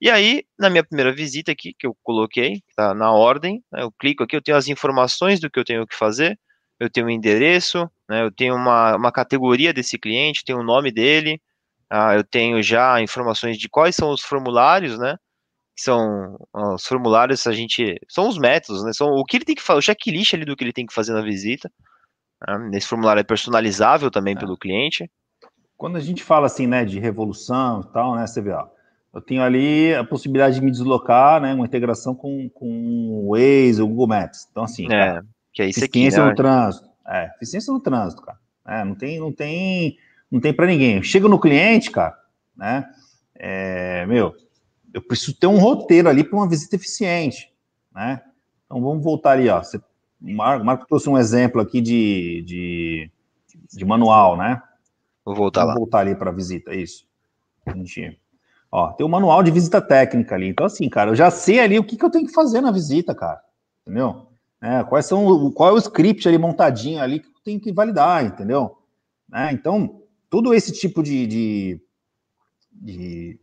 [0.00, 3.92] E aí, na minha primeira visita aqui, que eu coloquei, tá na ordem, né, eu
[3.92, 6.38] clico aqui, eu tenho as informações do que eu tenho que fazer,
[6.80, 10.64] eu tenho o um endereço, né, eu tenho uma, uma categoria desse cliente, tenho o
[10.64, 11.40] nome dele,
[11.90, 15.16] Ah, eu tenho já informações de quais são os formulários, né?
[15.76, 17.98] São os formulários, a gente.
[18.08, 18.92] São os métodos, né?
[18.92, 20.94] São o que ele tem que fazer, o checklist ali do que ele tem que
[20.94, 21.70] fazer na visita.
[22.46, 22.70] Né?
[22.78, 24.38] Esse formulário é personalizável também é.
[24.38, 25.10] pelo cliente.
[25.76, 28.68] Quando a gente fala assim, né, de revolução e tal, né, você vê, ó,
[29.12, 32.68] eu tenho ali a possibilidade de me deslocar, né, uma integração com, com
[33.10, 34.46] o Waze, o Google Maps.
[34.50, 36.30] Então, assim, é, cara, que é isso eficiência aqui, né?
[36.30, 36.88] no trânsito.
[37.06, 38.38] É, eficiência no trânsito, cara.
[38.66, 39.96] É, não tem, não tem,
[40.30, 41.02] não tem para ninguém.
[41.02, 42.16] Chega no cliente, cara,
[42.56, 42.88] né,
[43.34, 44.34] é, meu,
[44.92, 47.52] eu preciso ter um roteiro ali para uma visita eficiente,
[47.94, 48.22] né?
[48.66, 49.62] Então, vamos voltar ali, ó.
[49.62, 49.82] Você, o
[50.20, 53.10] Marco, Marco trouxe um exemplo aqui de, de,
[53.72, 54.62] de manual, né?
[55.24, 55.78] Vou voltar vamos lá.
[55.78, 57.06] voltar ali para a visita, isso.
[57.66, 58.18] A gente
[58.74, 60.48] Ó, tem o um manual de visita técnica ali.
[60.48, 62.72] Então, assim, cara, eu já sei ali o que, que eu tenho que fazer na
[62.72, 63.38] visita, cara.
[63.82, 64.28] Entendeu?
[64.62, 68.24] É, quais são, qual é o script ali montadinho ali que eu tenho que validar,
[68.24, 68.78] entendeu?
[69.34, 70.00] É, então,
[70.30, 71.80] todo esse tipo de, de,
[72.72, 73.40] de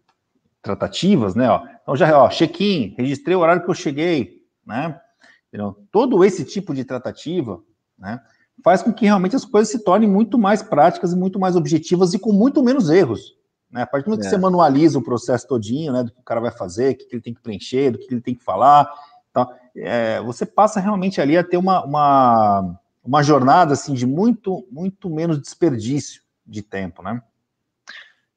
[0.61, 1.49] tratativas, né?
[1.49, 4.99] Ó, então já, ó, check-in, registrei o horário que eu cheguei, né?
[5.47, 5.75] Entendeu?
[5.91, 7.61] Todo esse tipo de tratativa,
[7.97, 8.19] né?
[8.63, 12.13] Faz com que realmente as coisas se tornem muito mais práticas e muito mais objetivas
[12.13, 13.37] e com muito menos erros.
[13.71, 13.83] Né?
[13.83, 14.29] A partir do momento é.
[14.29, 17.07] que você manualiza o processo todinho, né, do que o cara vai fazer, o que
[17.11, 18.91] ele tem que preencher, do que ele tem que falar,
[19.29, 24.67] então, é, você passa realmente ali a ter uma, uma, uma jornada assim de muito,
[24.71, 27.21] muito menos desperdício de tempo, né?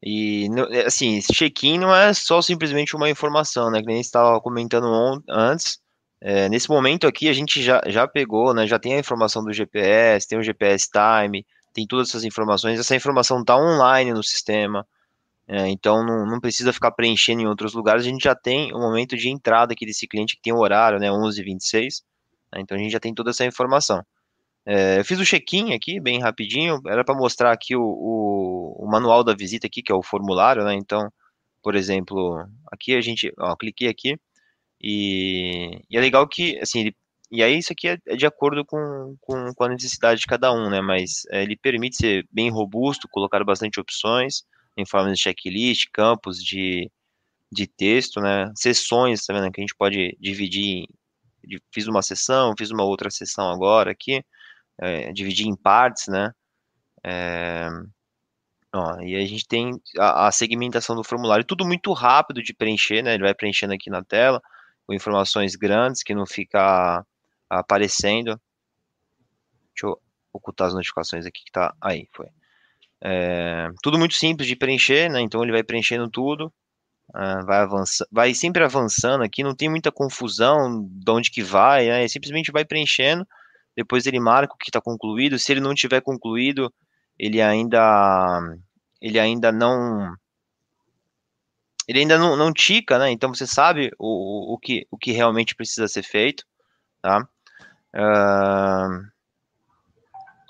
[0.03, 0.49] E,
[0.85, 3.81] assim, check-in não é só simplesmente uma informação, né?
[3.81, 4.87] Que nem estava comentando
[5.29, 5.81] antes.
[6.21, 8.67] É, nesse momento aqui, a gente já, já pegou, né?
[8.67, 12.81] Já tem a informação do GPS, tem o GPS Time, tem todas essas informações.
[12.81, 14.87] Essa informação está online no sistema.
[15.49, 18.79] É, então não, não, precisa ficar preenchendo em outros lugares, a gente já tem o
[18.79, 22.03] momento de entrada aqui desse cliente que tem o horário, né, 11h26,
[22.53, 24.03] né, então a gente já tem toda essa informação.
[24.67, 28.91] É, eu fiz o check-in aqui, bem rapidinho, era para mostrar aqui o, o, o,
[28.91, 31.11] manual da visita aqui, que é o formulário, né, então,
[31.63, 34.17] por exemplo, aqui a gente, ó, cliquei aqui,
[34.81, 36.97] e, e, é legal que, assim, ele,
[37.31, 40.53] e aí isso aqui é, é de acordo com, com, com, a necessidade de cada
[40.53, 44.45] um, né, mas é, ele permite ser bem robusto, colocar bastante opções,
[44.77, 46.91] em forma de checklist, campos de,
[47.51, 48.51] de texto, né?
[48.57, 49.53] Sessões, tá vendo?
[49.53, 50.87] Que a gente pode dividir.
[51.73, 54.25] Fiz uma sessão, fiz uma outra sessão agora aqui,
[54.83, 56.33] é, dividir em partes, né?
[57.05, 57.69] É,
[58.75, 63.03] ó, e a gente tem a, a, segmentação do formulário, tudo muito rápido de preencher,
[63.03, 63.15] né?
[63.15, 64.43] Ele vai preenchendo aqui na tela,
[64.85, 67.05] com informações grandes que não fica
[67.49, 68.41] aparecendo.
[69.75, 70.01] Deixa eu
[70.33, 72.27] ocultar as notificações aqui que tá aí, foi.
[73.01, 75.21] É, tudo muito simples de preencher, né?
[75.21, 76.53] Então ele vai preenchendo tudo,
[77.11, 81.87] uh, vai avançando, vai sempre avançando aqui, não tem muita confusão de onde que vai,
[81.87, 82.09] né?
[82.09, 83.27] Simplesmente vai preenchendo,
[83.77, 85.39] depois ele marca o que está concluído.
[85.39, 86.73] Se ele não tiver concluído,
[87.19, 88.41] ele ainda
[89.01, 90.15] ele ainda não
[91.87, 93.11] ele ainda não, não tica, né?
[93.11, 96.45] Então você sabe o, o, que, o que realmente precisa ser feito,
[97.01, 97.27] tá?
[97.95, 99.13] Uh,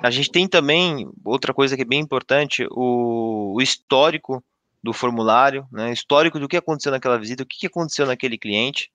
[0.00, 4.44] a gente tem também outra coisa que é bem importante, o, o histórico
[4.82, 5.92] do formulário, né?
[5.92, 8.90] Histórico do que aconteceu naquela visita, o que aconteceu naquele cliente.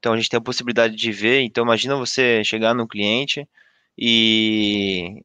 [0.00, 1.42] Então a gente tem a possibilidade de ver.
[1.42, 3.46] Então imagina você chegar no cliente
[3.96, 5.22] e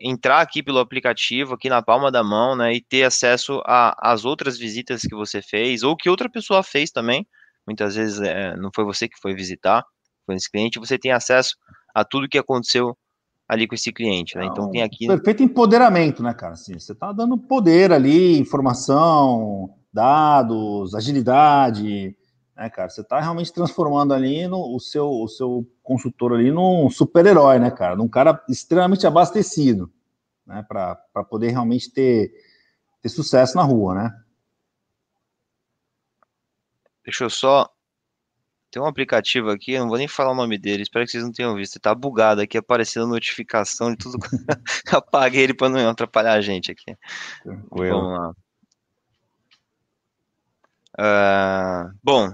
[0.00, 4.56] entrar aqui pelo aplicativo, aqui na palma da mão, né, e ter acesso às outras
[4.56, 7.26] visitas que você fez, ou que outra pessoa fez também.
[7.66, 9.84] Muitas vezes é, não foi você que foi visitar,
[10.26, 11.54] foi esse cliente, você tem acesso
[11.94, 12.96] a tudo que aconteceu
[13.48, 14.46] ali com esse cliente, né?
[14.46, 15.06] Então tem aqui.
[15.06, 16.54] Perfeito empoderamento, né, cara?
[16.54, 22.16] Assim, você está dando poder ali, informação, dados, agilidade,
[22.62, 22.88] né, cara?
[22.88, 27.70] Você está realmente transformando ali no, o, seu, o seu consultor ali num super-herói, né,
[27.72, 27.96] cara?
[27.96, 29.92] Num cara extremamente abastecido,
[30.46, 30.64] né?
[30.68, 32.32] Para poder realmente ter,
[33.00, 34.22] ter sucesso na rua, né?
[37.04, 37.68] Deixa eu só
[38.70, 41.22] tem um aplicativo aqui, eu não vou nem falar o nome dele, espero que vocês
[41.22, 41.78] não tenham visto.
[41.78, 44.16] Tá bugado aqui, aparecendo notificação de tudo.
[44.90, 46.96] Apaguei ele para não atrapalhar a gente aqui.
[47.44, 48.34] Vamos lá.
[50.98, 52.32] Uh, bom,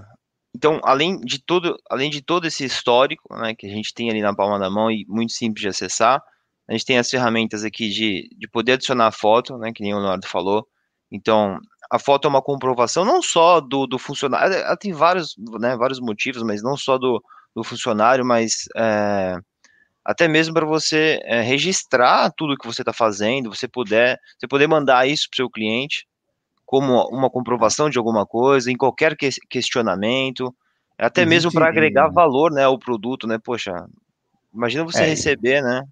[0.59, 4.21] então, além de todo, além de todo esse histórico, né, que a gente tem ali
[4.21, 6.21] na palma da mão e muito simples de acessar,
[6.67, 9.99] a gente tem as ferramentas aqui de, de poder adicionar foto, né, que nem o
[9.99, 10.67] Leonardo falou.
[11.09, 11.57] Então,
[11.89, 16.01] a foto é uma comprovação não só do, do funcionário, ela tem vários, né, vários
[16.01, 17.23] motivos, mas não só do,
[17.55, 19.37] do funcionário, mas é,
[20.03, 24.67] até mesmo para você é, registrar tudo que você está fazendo, você puder, você poder
[24.67, 26.05] mandar isso para o seu cliente
[26.69, 30.53] como uma comprovação de alguma coisa, em qualquer que, questionamento,
[30.99, 33.87] até Existe, mesmo para agregar valor, né, ao produto, né, poxa,
[34.53, 35.83] imagina você é, receber, né?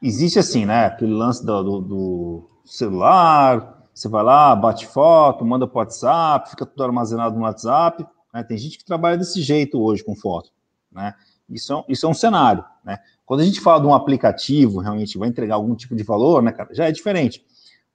[0.00, 5.66] Existe assim, né, aquele lance do, do, do celular, Você vai lá, bate foto, manda
[5.66, 8.06] para o WhatsApp, fica tudo armazenado no WhatsApp.
[8.32, 8.44] Né?
[8.44, 10.52] Tem gente que trabalha desse jeito hoje com foto.
[10.92, 11.12] Né?
[11.48, 12.64] Isso, é, isso é um cenário.
[12.84, 12.98] Né?
[13.26, 16.52] Quando a gente fala de um aplicativo, realmente vai entregar algum tipo de valor, né,
[16.52, 17.44] cara, já é diferente.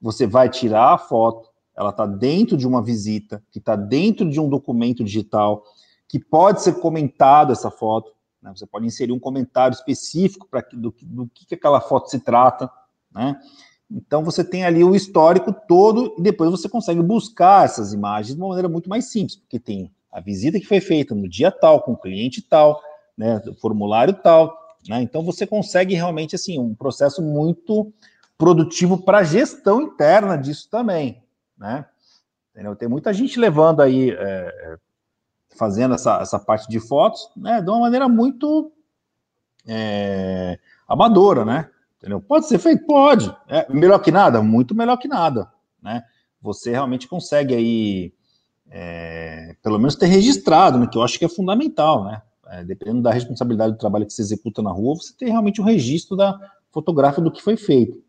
[0.01, 4.39] Você vai tirar a foto, ela está dentro de uma visita, que está dentro de
[4.39, 5.63] um documento digital,
[6.07, 8.11] que pode ser comentado essa foto.
[8.41, 8.51] Né?
[8.55, 12.69] Você pode inserir um comentário específico para do, do que, que aquela foto se trata.
[13.11, 13.38] Né?
[13.91, 18.41] Então você tem ali o histórico todo e depois você consegue buscar essas imagens de
[18.41, 21.81] uma maneira muito mais simples, porque tem a visita que foi feita no dia tal,
[21.81, 22.81] com o cliente tal,
[23.17, 24.57] né, formulário tal,
[24.88, 25.01] né?
[25.01, 27.91] Então você consegue realmente assim um processo muito
[28.38, 31.21] produtivo para a gestão interna disso também,
[31.57, 31.85] né?
[32.51, 32.75] Entendeu?
[32.75, 34.77] Tem muita gente levando aí, é, é,
[35.57, 38.71] fazendo essa, essa parte de fotos, né, de uma maneira muito
[39.67, 41.69] é, amadora, né?
[41.97, 42.21] Entendeu?
[42.21, 42.85] Pode ser feito?
[42.85, 43.35] Pode.
[43.47, 44.41] É melhor que nada?
[44.41, 46.03] Muito melhor que nada, né?
[46.41, 48.13] Você realmente consegue aí,
[48.69, 50.87] é, pelo menos ter registrado, né?
[50.87, 52.21] Que eu acho que é fundamental, né?
[52.47, 55.63] É, dependendo da responsabilidade do trabalho que você executa na rua, você tem realmente o
[55.63, 56.39] um registro da
[56.71, 58.04] fotográfica do que foi feito.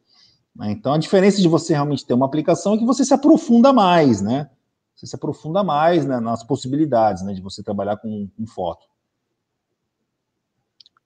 [0.59, 0.73] Né?
[0.73, 4.21] Então, a diferença de você realmente ter uma aplicação é que você se aprofunda mais,
[4.21, 4.51] né?
[4.95, 8.87] Você se aprofunda mais né, nas possibilidades né, de você trabalhar com, com foto.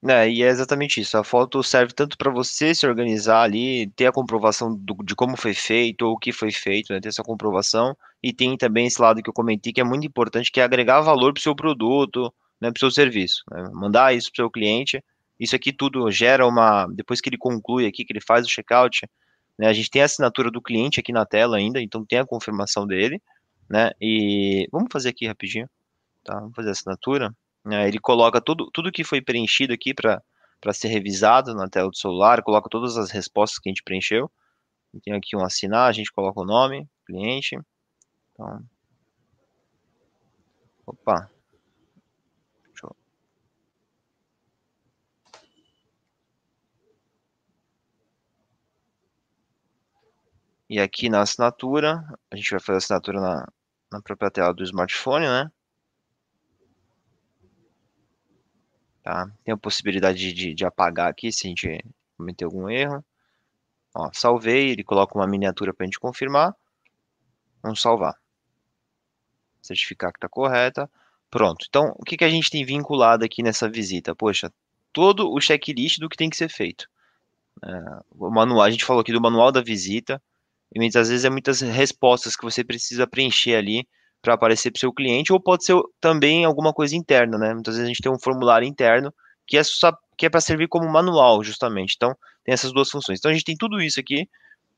[0.03, 1.19] É, e é exatamente isso.
[1.19, 5.37] A foto serve tanto para você se organizar ali, ter a comprovação do, de como
[5.37, 9.03] foi feito ou o que foi feito, né, ter essa comprovação, e tem também esse
[9.03, 11.55] lado que eu comentei que é muito importante, que é agregar valor para o seu
[11.55, 13.43] produto, né, para o seu serviço.
[13.51, 15.05] Né, mandar isso para o seu cliente.
[15.39, 16.87] Isso aqui tudo gera uma.
[16.87, 19.07] Depois que ele conclui aqui, que ele faz o checkout,
[19.61, 22.25] né, a gente tem a assinatura do cliente aqui na tela ainda, então tem a
[22.25, 23.21] confirmação dele.
[23.69, 25.69] Né, e vamos fazer aqui rapidinho.
[26.25, 27.37] Tá, vamos fazer a assinatura.
[27.71, 30.23] É, ele coloca tudo, tudo que foi preenchido aqui para
[30.73, 34.31] ser revisado na tela do celular, coloca todas as respostas que a gente preencheu.
[35.05, 37.59] Tem aqui um assinar, a gente coloca o nome, cliente.
[38.33, 38.65] Então,
[40.87, 41.31] opa.
[50.71, 53.49] E aqui na assinatura, a gente vai fazer a assinatura na,
[53.91, 55.51] na própria tela do smartphone, né?
[59.03, 59.29] Tá?
[59.43, 61.85] Tem a possibilidade de, de apagar aqui se a gente
[62.17, 63.05] cometer algum erro.
[63.93, 66.55] Ó, salvei, ele coloca uma miniatura para a gente confirmar.
[67.61, 68.15] Vamos salvar.
[69.61, 70.89] Certificar que está correta.
[71.29, 71.67] Pronto.
[71.69, 74.15] Então, o que, que a gente tem vinculado aqui nessa visita?
[74.15, 74.53] Poxa,
[74.93, 76.89] todo o checklist do que tem que ser feito.
[77.61, 77.69] É,
[78.13, 80.23] o manual, a gente falou aqui do manual da visita.
[80.75, 83.87] E muitas vezes é muitas respostas que você precisa preencher ali
[84.23, 87.55] para aparecer para o seu cliente, ou pode ser também alguma coisa interna, né?
[87.55, 89.13] Muitas vezes a gente tem um formulário interno
[89.47, 91.95] que é, só, que é para servir como manual, justamente.
[91.97, 93.19] Então, tem essas duas funções.
[93.19, 94.29] Então, a gente tem tudo isso aqui.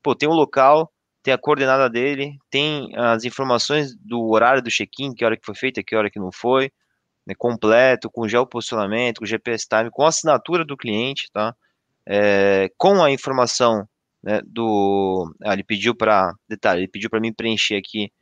[0.02, 0.90] Pô, tem o local,
[1.22, 5.54] tem a coordenada dele, tem as informações do horário do check-in, que hora que foi
[5.54, 6.70] feita, que hora que não foi,
[7.26, 11.54] né, completo, com geoposicionamento, com GPS time, com a assinatura do cliente, tá?
[12.06, 13.86] É, com a informação
[14.22, 15.34] né, do.
[15.42, 16.34] Ah, ele pediu para.
[16.48, 18.12] Detalhe, ele pediu para mim preencher aqui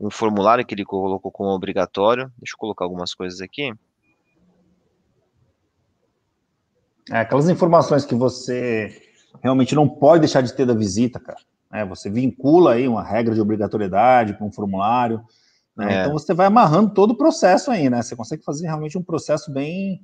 [0.00, 2.30] um formulário que ele colocou como obrigatório.
[2.38, 3.72] Deixa eu colocar algumas coisas aqui.
[7.10, 9.02] É, aquelas informações que você
[9.42, 11.38] realmente não pode deixar de ter da visita, cara.
[11.72, 15.22] É, você vincula aí uma regra de obrigatoriedade para um formulário.
[15.76, 15.92] Né?
[15.92, 16.00] É.
[16.00, 18.02] Então você vai amarrando todo o processo aí, né?
[18.02, 20.02] Você consegue fazer realmente um processo bem,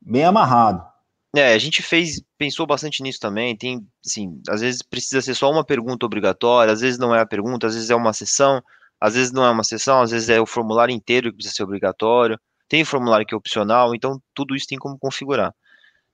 [0.00, 0.93] bem amarrado.
[1.34, 3.56] É, a gente fez, pensou bastante nisso também.
[3.56, 7.26] Tem, assim, às vezes precisa ser só uma pergunta obrigatória, às vezes não é a
[7.26, 8.62] pergunta, às vezes é uma sessão.
[9.00, 11.64] Às vezes não é uma sessão, às vezes é o formulário inteiro que precisa ser
[11.64, 12.38] obrigatório.
[12.68, 15.52] Tem formulário que é opcional, então tudo isso tem como configurar.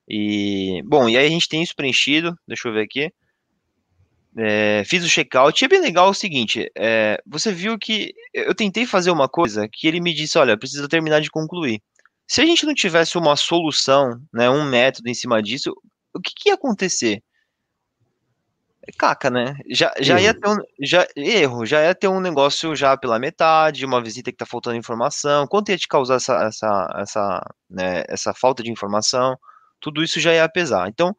[0.08, 3.12] E, bom, e aí a gente tem isso preenchido, deixa eu ver aqui.
[4.36, 8.54] É, fiz o checkout e é bem legal o seguinte: é, você viu que eu
[8.54, 11.80] tentei fazer uma coisa que ele me disse: olha, precisa terminar de concluir.
[12.30, 15.74] Se a gente não tivesse uma solução, né, um método em cima disso,
[16.14, 17.20] o que, que ia acontecer?
[18.96, 19.56] caca, né?
[19.68, 23.84] Já, já ia ter um já, erro, já ia ter um negócio já pela metade,
[23.84, 28.32] uma visita que tá faltando informação, quanto ia te causar essa, essa, essa, né, essa
[28.32, 29.36] falta de informação,
[29.80, 30.88] tudo isso já ia pesar.
[30.88, 31.12] Então,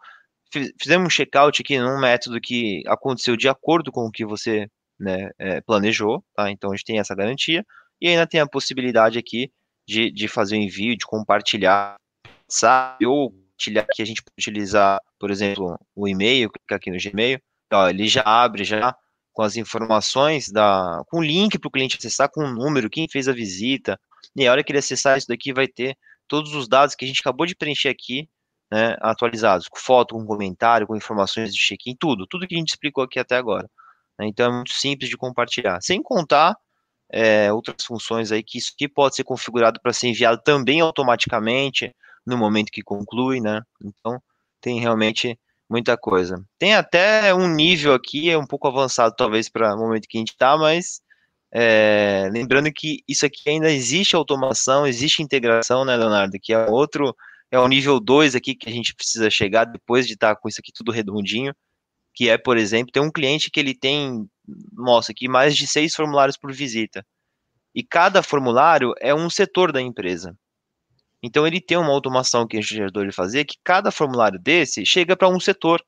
[0.82, 4.66] fizemos um check-out aqui num método que aconteceu de acordo com o que você
[4.98, 6.50] né, é, planejou, tá?
[6.50, 7.66] Então a gente tem essa garantia,
[8.00, 9.52] e ainda tem a possibilidade aqui
[9.92, 11.96] de, de fazer o envio, de compartilhar,
[12.48, 13.06] sabe?
[13.06, 17.40] Ou compartilhar que a gente pode utilizar, por exemplo, o e-mail, clicar aqui no Gmail,
[17.74, 18.96] ó, ele já abre já
[19.34, 23.08] com as informações da com o link para o cliente acessar com o número, quem
[23.10, 24.00] fez a visita.
[24.36, 27.08] E a hora que ele acessar isso daqui vai ter todos os dados que a
[27.08, 28.30] gente acabou de preencher aqui,
[28.72, 32.70] né, atualizados, com foto, com comentário, com informações de check-in, tudo, tudo que a gente
[32.70, 33.70] explicou aqui até agora.
[34.18, 34.28] Né?
[34.28, 35.82] Então é muito simples de compartilhar.
[35.82, 36.56] Sem contar
[37.12, 41.94] é, outras funções aí que isso aqui pode ser configurado para ser enviado também automaticamente
[42.26, 43.62] no momento que conclui, né?
[43.84, 44.22] Então
[44.62, 45.38] tem realmente
[45.70, 46.44] muita coisa.
[46.60, 50.22] Tem até um nível aqui, é um pouco avançado talvez para o momento que a
[50.22, 51.02] gente está, mas
[51.54, 56.38] é, lembrando que isso aqui ainda existe automação, existe integração, né, Leonardo?
[56.42, 57.16] Que é outro,
[57.50, 60.48] é o nível 2 aqui que a gente precisa chegar depois de estar tá com
[60.48, 61.54] isso aqui tudo redondinho,
[62.14, 64.26] que é, por exemplo, tem um cliente que ele tem,
[64.74, 67.06] mostra aqui, mais de seis formulários por visita.
[67.74, 70.38] E cada formulário é um setor da empresa.
[71.24, 74.86] Então ele tem uma automação que a gente ajudou ele fazer, que cada formulário desse
[74.86, 75.84] chega para um setor.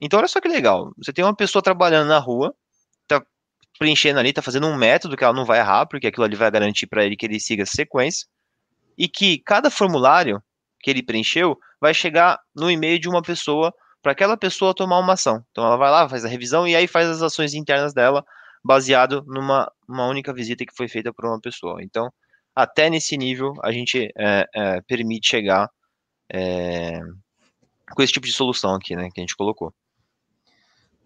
[0.00, 0.92] Então olha só que legal.
[0.98, 2.54] Você tem uma pessoa trabalhando na rua,
[3.08, 3.24] tá
[3.78, 6.50] preenchendo ali, tá fazendo um método que ela não vai errar, porque aquilo ali vai
[6.50, 8.26] garantir para ele que ele siga a sequência,
[8.96, 10.42] e que cada formulário
[10.80, 13.74] que ele preencheu vai chegar no e-mail de uma pessoa
[14.04, 15.42] para aquela pessoa tomar uma ação.
[15.50, 18.22] Então ela vai lá, faz a revisão e aí faz as ações internas dela
[18.62, 21.82] baseado numa uma única visita que foi feita por uma pessoa.
[21.82, 22.12] Então
[22.54, 25.70] até nesse nível a gente é, é, permite chegar
[26.30, 27.00] é,
[27.94, 29.72] com esse tipo de solução aqui, né, que a gente colocou.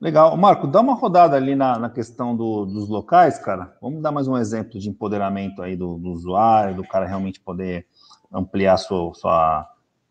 [0.01, 0.37] Legal.
[0.37, 3.77] Marco, dá uma rodada ali na, na questão do, dos locais, cara.
[3.81, 7.87] Vamos dar mais um exemplo de empoderamento aí do, do usuário, do cara realmente poder
[8.33, 9.69] ampliar sua, sua,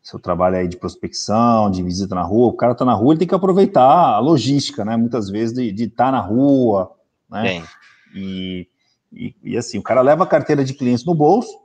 [0.07, 2.47] seu trabalho aí de prospecção, de visita na rua.
[2.47, 4.95] O cara tá na rua, ele tem que aproveitar a logística, né?
[4.95, 6.95] Muitas vezes de estar tá na rua,
[7.29, 7.61] né?
[8.15, 8.69] E,
[9.11, 11.59] e, e, assim, o cara leva a carteira de clientes no bolso,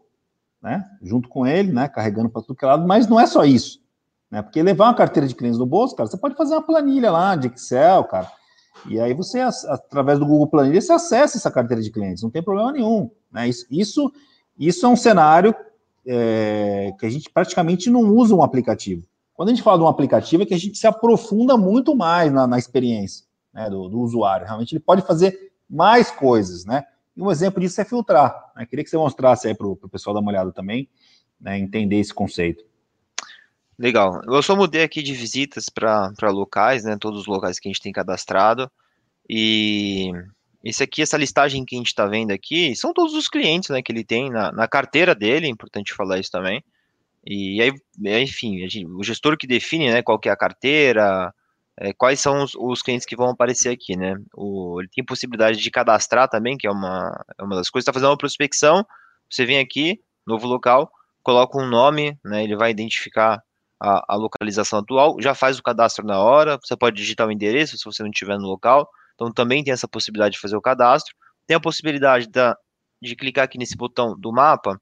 [0.61, 0.85] né?
[1.01, 1.87] Junto com ele, né?
[1.87, 3.81] Carregando para tudo que é lado, mas não é só isso,
[4.29, 4.43] né?
[4.43, 7.37] Porque levar uma carteira de clientes no bolso, cara, você pode fazer uma planilha lá
[7.37, 8.29] de Excel, cara.
[8.89, 12.43] E aí você, através do Google Planilha, você acessa essa carteira de clientes, não tem
[12.43, 13.09] problema nenhum.
[13.31, 13.49] Né?
[13.49, 14.13] Isso, isso,
[14.59, 15.55] isso é um cenário
[16.07, 19.07] é, que a gente praticamente não usa um aplicativo.
[19.35, 22.33] Quando a gente fala de um aplicativo, é que a gente se aprofunda muito mais
[22.33, 24.47] na, na experiência né, do, do, usuário.
[24.47, 26.85] Realmente ele pode fazer mais coisas, né?
[27.17, 28.53] E um exemplo disso é filtrar.
[28.55, 28.67] Né?
[28.67, 30.89] Queria que você mostrasse aí para o pessoal dar uma olhada também,
[31.41, 32.65] né, entender esse conceito.
[33.79, 34.21] Legal.
[34.25, 36.97] Eu só mudei aqui de visitas para locais, né?
[36.99, 38.71] Todos os locais que a gente tem cadastrado.
[39.29, 40.13] E
[40.65, 43.83] esse aqui, essa listagem que a gente está vendo aqui, são todos os clientes né,
[43.83, 46.63] que ele tem na, na carteira dele, é importante falar isso também.
[47.25, 47.73] E aí,
[48.23, 51.33] enfim, gente, o gestor que define né, qual que é a carteira,
[51.79, 54.17] é, quais são os, os, clientes que vão aparecer aqui, né?
[54.35, 57.85] O, ele tem possibilidade de cadastrar também, que é uma, é uma das coisas.
[57.85, 58.85] Está fazendo uma prospecção,
[59.31, 60.91] você vem aqui, novo local,
[61.23, 62.45] coloca um nome, né?
[62.45, 63.43] Ele vai identificar
[63.81, 66.59] a, a localização atual, já faz o cadastro na hora.
[66.63, 68.89] Você pode digitar o endereço se você não estiver no local.
[69.23, 71.15] Então também tem essa possibilidade de fazer o cadastro.
[71.47, 72.57] Tem a possibilidade da,
[73.01, 74.81] de clicar aqui nesse botão do mapa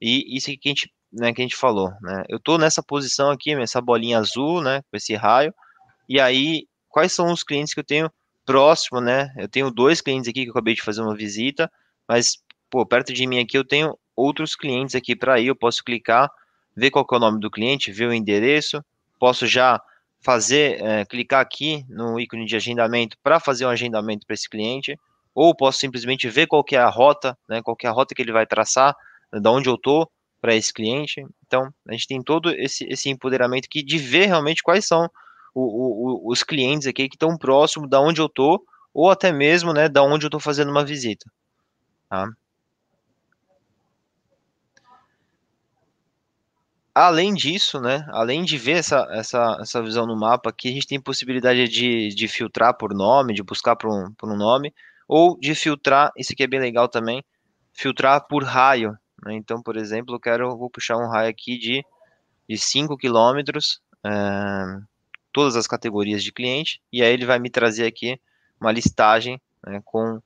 [0.00, 2.24] e isso que a gente, né, que a gente falou, né?
[2.28, 5.54] Eu estou nessa posição aqui, essa bolinha azul, né, com esse raio.
[6.06, 8.10] E aí, quais são os clientes que eu tenho
[8.44, 9.32] próximo, né?
[9.38, 11.70] Eu tenho dois clientes aqui que eu acabei de fazer uma visita,
[12.06, 12.36] mas
[12.68, 16.30] pô, perto de mim aqui eu tenho outros clientes aqui para ir, eu posso clicar,
[16.76, 18.84] ver qual é o nome do cliente, ver o endereço,
[19.18, 19.80] posso já
[20.24, 24.98] fazer, é, clicar aqui no ícone de agendamento para fazer um agendamento para esse cliente,
[25.34, 28.32] ou posso simplesmente ver qual é a rota, né, qual é a rota que ele
[28.32, 28.96] vai traçar,
[29.30, 30.10] da onde eu estou
[30.40, 31.24] para esse cliente.
[31.46, 35.10] Então, a gente tem todo esse, esse empoderamento aqui de ver realmente quais são
[35.54, 38.64] o, o, os clientes aqui que estão próximo da onde eu estou,
[38.94, 41.30] ou até mesmo, né, da onde eu estou fazendo uma visita.
[42.08, 42.30] Tá?
[46.94, 50.86] Além disso, né, além de ver essa, essa, essa visão no mapa aqui, a gente
[50.86, 54.72] tem possibilidade de, de filtrar por nome, de buscar por um, por um nome,
[55.08, 57.24] ou de filtrar, isso aqui é bem legal também,
[57.72, 58.96] filtrar por raio.
[59.24, 59.34] Né?
[59.34, 61.84] Então, por exemplo, eu quero, vou puxar um raio aqui de,
[62.48, 64.80] de 5 quilômetros, é,
[65.32, 68.20] todas as categorias de cliente, e aí ele vai me trazer aqui
[68.60, 70.22] uma listagem né, com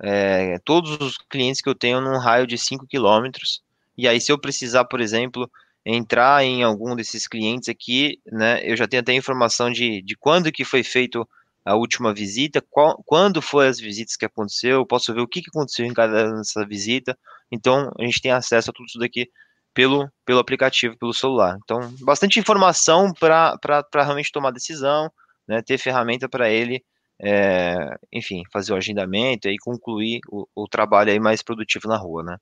[0.00, 3.62] é, todos os clientes que eu tenho num raio de 5 quilômetros,
[3.98, 5.50] e aí se eu precisar, por exemplo,
[5.88, 10.50] entrar em algum desses clientes aqui, né, eu já tenho até informação de, de quando
[10.50, 11.26] que foi feito
[11.64, 15.40] a última visita, qual, quando foi as visitas que aconteceu, eu posso ver o que,
[15.40, 17.16] que aconteceu em cada dessa visita,
[17.52, 19.30] então a gente tem acesso a tudo isso daqui
[19.72, 21.56] pelo, pelo aplicativo, pelo celular.
[21.62, 23.56] Então, bastante informação para
[23.94, 25.08] realmente tomar decisão,
[25.46, 26.84] né, ter ferramenta para ele,
[27.22, 32.24] é, enfim, fazer o agendamento e concluir o, o trabalho aí mais produtivo na rua,
[32.24, 32.36] né.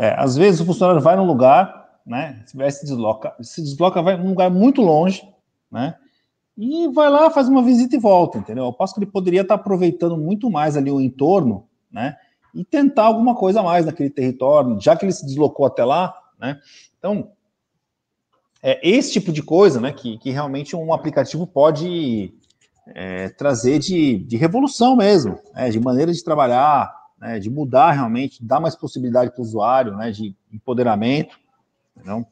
[0.00, 2.42] É, às vezes o funcionário vai num lugar, né?
[2.46, 5.22] Se desloca, se desloca, vai num lugar muito longe,
[5.70, 5.94] né?
[6.56, 8.64] E vai lá, faz uma visita e volta, entendeu?
[8.64, 12.16] Eu posso que ele poderia estar aproveitando muito mais ali o entorno, né?
[12.54, 16.14] E tentar alguma coisa a mais naquele território, já que ele se deslocou até lá,
[16.38, 16.58] né?
[16.98, 17.32] Então,
[18.62, 19.92] é esse tipo de coisa, né?
[19.92, 22.32] Que, que realmente um aplicativo pode
[22.86, 26.90] é, trazer de, de, revolução mesmo, né, de maneira de trabalhar,
[27.20, 31.38] né, de mudar realmente, dar mais possibilidade para o usuário, né, de empoderamento.
[31.96, 32.26] Então,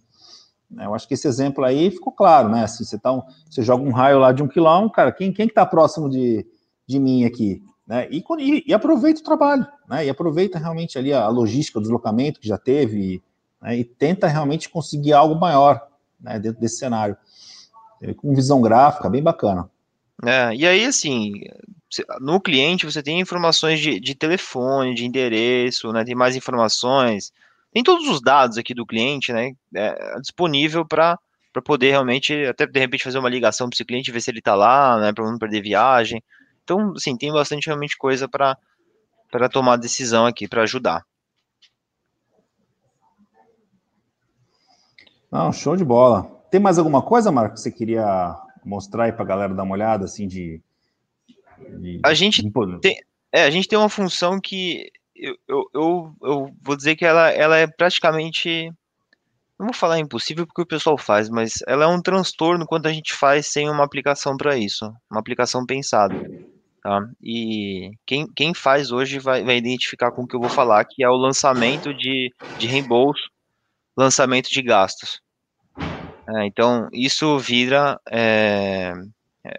[0.80, 2.64] eu acho que esse exemplo aí ficou claro, né?
[2.64, 5.46] Assim, você, tá um, você joga um raio lá de um quilômetro, cara, quem, quem
[5.46, 6.46] que está próximo de,
[6.86, 7.62] de mim aqui?
[7.86, 8.06] Né?
[8.10, 10.04] E, e, e, aproveita o trabalho, né?
[10.04, 13.22] E aproveita realmente ali a, logística, o deslocamento que já teve,
[13.62, 13.78] né?
[13.78, 15.88] e tenta realmente conseguir algo maior
[16.20, 16.38] né?
[16.38, 17.16] dentro desse cenário.
[18.18, 19.68] Com visão gráfica, bem bacana.
[20.24, 21.32] É, e aí, assim,
[22.20, 26.04] no cliente você tem informações de, de telefone, de endereço, né?
[26.04, 27.32] Tem mais informações,
[27.72, 29.52] tem todos os dados aqui do cliente, né?
[29.74, 31.18] É, disponível para
[31.50, 34.38] para poder realmente, até de repente fazer uma ligação para esse cliente, ver se ele
[34.38, 36.22] está lá, né, para não perder viagem.
[36.62, 38.56] Então, assim, tem bastante realmente coisa para
[39.30, 41.04] para tomar decisão aqui, para ajudar.
[45.30, 46.24] Não, show de bola.
[46.50, 48.34] Tem mais alguma coisa, Marco, que você queria
[48.64, 50.62] mostrar aí para a galera dar uma olhada, assim, de...
[52.04, 52.42] A gente
[52.80, 52.96] tem...
[53.30, 57.30] É, a gente tem uma função que eu, eu, eu, eu, vou dizer que ela,
[57.30, 58.72] ela é praticamente.
[59.58, 62.92] Não vou falar impossível porque o pessoal faz, mas ela é um transtorno quando a
[62.92, 66.14] gente faz sem uma aplicação para isso, uma aplicação pensada.
[66.80, 67.00] Tá?
[67.20, 71.02] E quem, quem faz hoje vai, vai identificar com o que eu vou falar, que
[71.02, 73.28] é o lançamento de, de reembolso,
[73.96, 75.20] lançamento de gastos.
[75.76, 78.92] É, então, isso vira é,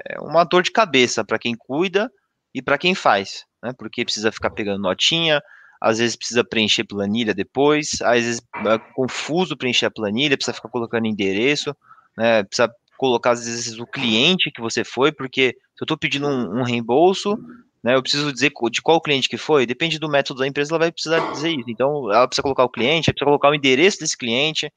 [0.08, 2.12] é uma dor de cabeça para quem cuida
[2.54, 3.74] e para quem faz né?
[3.78, 5.42] Porque precisa ficar pegando notinha,
[5.82, 10.70] às vezes precisa preencher planilha depois, às vezes é confuso preencher a planilha, precisa ficar
[10.70, 11.76] colocando endereço,
[12.18, 12.44] né?
[12.44, 16.60] Precisa colocar às vezes o cliente que você foi, porque se eu estou pedindo um,
[16.60, 17.38] um, reembolso,
[17.82, 20.80] né, eu preciso dizer de qual cliente que foi, depende do método da empresa, ela
[20.80, 21.70] vai precisar dizer isso.
[21.70, 24.70] Então, ela precisa colocar o cliente, precisa colocar o endereço desse cliente.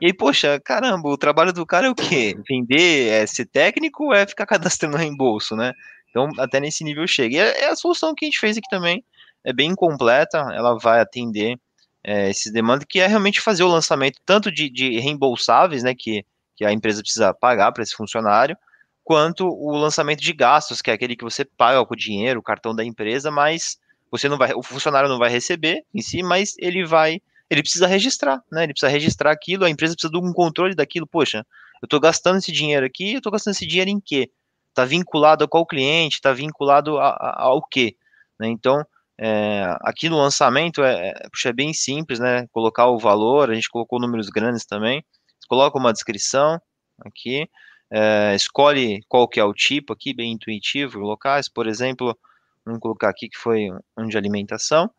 [0.00, 2.36] E aí, poxa, caramba, o trabalho do cara é o quê?
[2.48, 5.72] Vender, é ser técnico é ficar cadastrando reembolso, né?
[6.10, 7.36] Então, até nesse nível chega.
[7.36, 9.04] E é, é a solução que a gente fez aqui também.
[9.44, 11.58] É bem completa, ela vai atender
[12.02, 16.24] é, esses demandas, que é realmente fazer o lançamento tanto de, de reembolsáveis, né, que,
[16.56, 18.56] que a empresa precisa pagar para esse funcionário,
[19.04, 22.42] quanto o lançamento de gastos, que é aquele que você paga com o dinheiro, o
[22.42, 23.78] cartão da empresa, mas
[24.10, 27.20] você não vai, o funcionário não vai receber em si, mas ele vai,
[27.50, 28.64] ele precisa registrar, né?
[28.64, 31.06] Ele precisa registrar aquilo, a empresa precisa de um controle daquilo.
[31.06, 31.38] Poxa,
[31.82, 34.30] eu estou gastando esse dinheiro aqui, eu estou gastando esse dinheiro em quê?
[34.76, 37.96] está vinculado a qual cliente, está vinculado a, a, ao quê.
[38.38, 38.48] Né?
[38.48, 38.84] Então,
[39.18, 42.46] é, aqui no lançamento é, é, puxa, é bem simples, né?
[42.52, 45.02] Colocar o valor, a gente colocou números grandes também.
[45.40, 46.60] Você coloca uma descrição
[47.04, 47.48] aqui,
[47.90, 52.16] é, escolhe qual que é o tipo aqui, bem intuitivo, locais, por exemplo,
[52.64, 54.90] vamos colocar aqui que foi um de alimentação.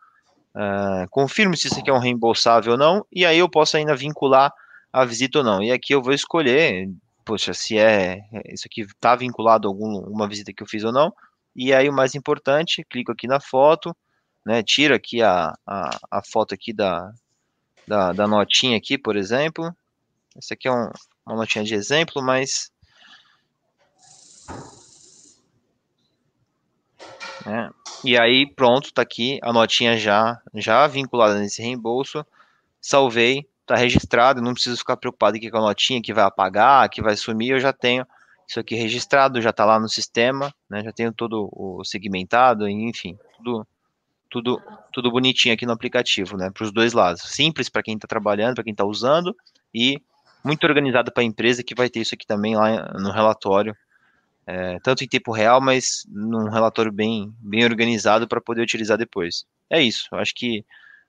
[0.57, 3.95] É, confirme se isso aqui é um reembolsável ou não, e aí eu posso ainda
[3.95, 4.51] vincular
[4.91, 5.61] a visita ou não.
[5.61, 6.89] E aqui eu vou escolher
[7.27, 10.93] poxa, se é, é isso aqui está vinculado a alguma visita que eu fiz ou
[10.93, 11.13] não.
[11.53, 13.93] E aí o mais importante, clico aqui na foto,
[14.45, 17.11] né, tiro aqui a, a, a foto aqui da,
[17.85, 19.75] da, da, notinha aqui, por exemplo.
[20.37, 20.89] Essa aqui é um,
[21.25, 22.71] uma notinha de exemplo, mas...
[27.45, 27.69] É,
[28.07, 32.25] e aí, pronto, tá aqui a notinha já, já vinculada nesse reembolso.
[32.79, 37.01] Salvei, está registrado, não preciso ficar preocupado aqui com a notinha que vai apagar, que
[37.01, 38.07] vai sumir, eu já tenho
[38.47, 43.19] isso aqui registrado, já está lá no sistema, né, já tenho todo o segmentado, enfim,
[43.35, 43.67] tudo,
[44.29, 44.61] tudo,
[44.93, 47.23] tudo bonitinho aqui no aplicativo, né, para os dois lados.
[47.23, 49.35] Simples para quem está trabalhando, para quem está usando,
[49.75, 50.01] e
[50.45, 53.75] muito organizado para a empresa que vai ter isso aqui também lá no relatório,
[54.47, 59.45] é, tanto em tempo real, mas num relatório bem, bem organizado para poder utilizar depois.
[59.69, 60.65] É isso, acho que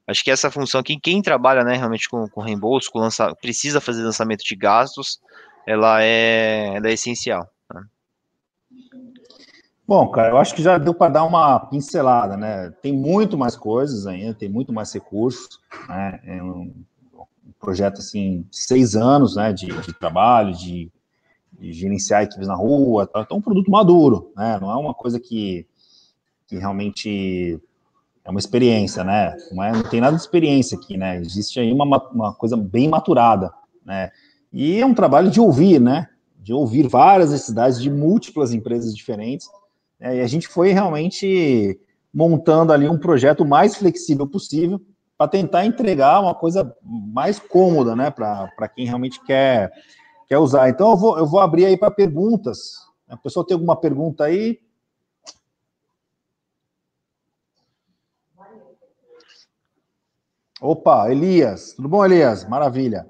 [0.09, 3.79] Acho que essa função aqui, quem trabalha né, realmente com, com reembolso, com lança, precisa
[3.79, 5.21] fazer lançamento de gastos,
[5.67, 7.47] ela é, ela é essencial.
[7.75, 7.83] Né?
[9.87, 12.71] Bom, cara, eu acho que já deu para dar uma pincelada, né?
[12.81, 16.21] Tem muito mais coisas ainda, tem muito mais recursos, né?
[16.25, 16.73] É um
[17.61, 20.91] projeto assim, seis anos, né, de, de trabalho, de,
[21.59, 24.59] de, gerenciar equipes na rua, tá, tá um produto maduro, né?
[24.61, 25.67] Não é uma coisa que,
[26.47, 27.61] que realmente
[28.25, 29.35] é uma experiência, né?
[29.53, 31.19] Não, é, não tem nada de experiência aqui, né?
[31.19, 33.53] Existe aí uma, uma coisa bem maturada,
[33.85, 34.11] né?
[34.53, 36.09] E é um trabalho de ouvir, né?
[36.39, 39.49] De ouvir várias necessidades de múltiplas empresas diferentes.
[39.99, 40.17] Né?
[40.17, 41.79] E a gente foi realmente
[42.13, 44.81] montando ali um projeto mais flexível possível
[45.17, 48.11] para tentar entregar uma coisa mais cômoda, né?
[48.11, 49.71] Para quem realmente quer,
[50.29, 50.69] quer usar.
[50.69, 52.75] Então eu vou, eu vou abrir aí para perguntas.
[53.09, 54.61] A pessoa tem alguma pergunta aí?
[60.61, 61.73] Opa, Elias.
[61.75, 62.47] Tudo bom, Elias?
[62.47, 63.09] Maravilha.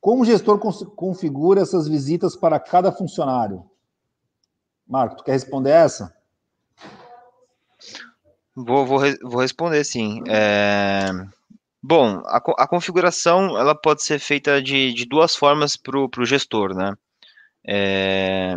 [0.00, 0.58] Como o gestor
[0.94, 3.64] configura essas visitas para cada funcionário?
[4.86, 6.14] Marco, tu quer responder essa?
[8.54, 10.22] Vou, vou, vou responder sim.
[10.28, 11.06] É...
[11.82, 16.74] Bom, a, a, configuração ela pode ser feita de, de duas formas para o gestor,
[16.74, 16.94] né?
[17.66, 18.54] É...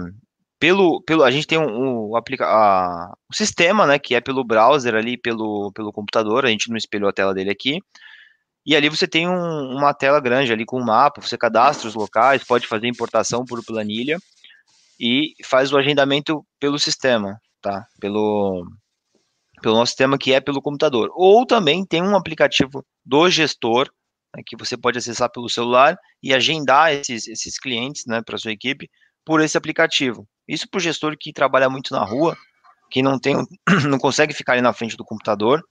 [0.60, 4.44] Pelo, pelo, a gente tem um, um, aplica, a, o sistema, né, que é pelo
[4.44, 7.80] browser ali, pelo, pelo computador, a gente não espelhou a tela dele aqui,
[8.66, 11.96] e ali você tem um, uma tela grande ali com um mapa, você cadastra os
[11.96, 14.18] locais, pode fazer importação por planilha
[15.00, 17.86] e faz o agendamento pelo sistema, tá?
[18.00, 18.66] Pelo,
[19.66, 21.10] pelo nosso sistema que é pelo computador.
[21.16, 23.90] Ou também tem um aplicativo do gestor
[24.36, 28.52] né, que você pode acessar pelo celular e agendar esses, esses clientes né, para sua
[28.52, 28.88] equipe
[29.26, 30.28] por esse aplicativo.
[30.48, 32.38] Isso para o gestor que trabalha muito na rua,
[32.92, 33.36] que não tem,
[33.90, 35.64] não consegue ficar ali na frente do computador,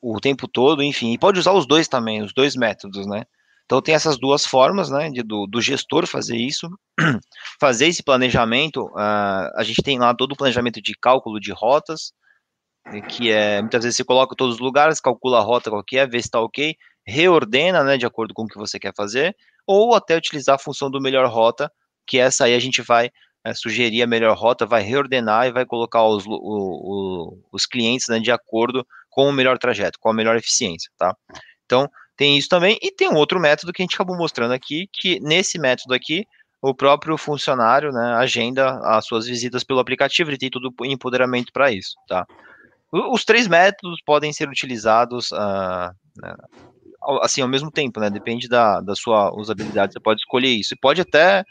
[0.00, 3.24] o tempo todo, enfim, e pode usar os dois também, os dois métodos, né?
[3.66, 6.66] Então tem essas duas formas, né, de, do, do gestor fazer isso,
[7.60, 12.14] fazer esse planejamento, uh, a gente tem lá todo o planejamento de cálculo de rotas,
[13.08, 16.06] que é, muitas vezes você coloca todos os lugares, calcula a rota qual que é,
[16.06, 16.74] vê se está ok,
[17.06, 19.34] reordena, né, de acordo com o que você quer fazer,
[19.66, 21.70] ou até utilizar a função do melhor rota,
[22.06, 23.10] que essa aí a gente vai
[23.44, 28.08] é, sugerir a melhor rota, vai reordenar e vai colocar os, o, o, os clientes
[28.08, 31.14] né, de acordo com o melhor trajeto, com a melhor eficiência, tá?
[31.64, 34.88] Então, tem isso também, e tem um outro método que a gente acabou mostrando aqui,
[34.92, 36.24] que nesse método aqui,
[36.60, 41.70] o próprio funcionário, né, agenda as suas visitas pelo aplicativo, ele tem todo empoderamento para
[41.70, 42.26] isso, tá?
[42.90, 45.94] Os três métodos podem ser utilizados uh,
[47.22, 48.08] assim ao mesmo tempo, né?
[48.10, 50.74] Depende da, da sua usabilidade, você pode escolher isso.
[50.74, 51.44] E pode até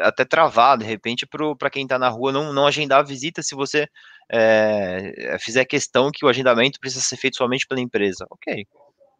[0.00, 1.26] até travar, de repente,
[1.58, 3.86] para quem está na rua não, não agendar a visita se você
[4.30, 8.26] é, fizer questão que o agendamento precisa ser feito somente pela empresa.
[8.30, 8.66] Ok,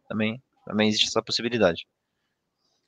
[0.07, 1.87] também, também existe essa possibilidade.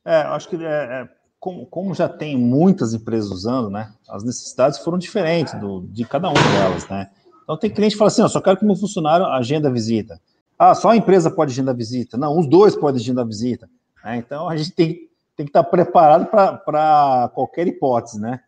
[0.05, 1.09] É, acho que é, é,
[1.39, 6.29] como, como, já tem muitas empresas usando, né, as necessidades foram diferentes do, de cada
[6.29, 7.09] uma delas, né.
[7.43, 10.19] Então tem cliente que fala assim, ó, só quero que meu funcionário agenda a visita.
[10.57, 12.17] Ah, só a empresa pode agendar a visita.
[12.17, 13.69] Não, os dois podem agendar a visita.
[14.03, 18.41] É, então a gente tem, tem que estar preparado para qualquer hipótese, né?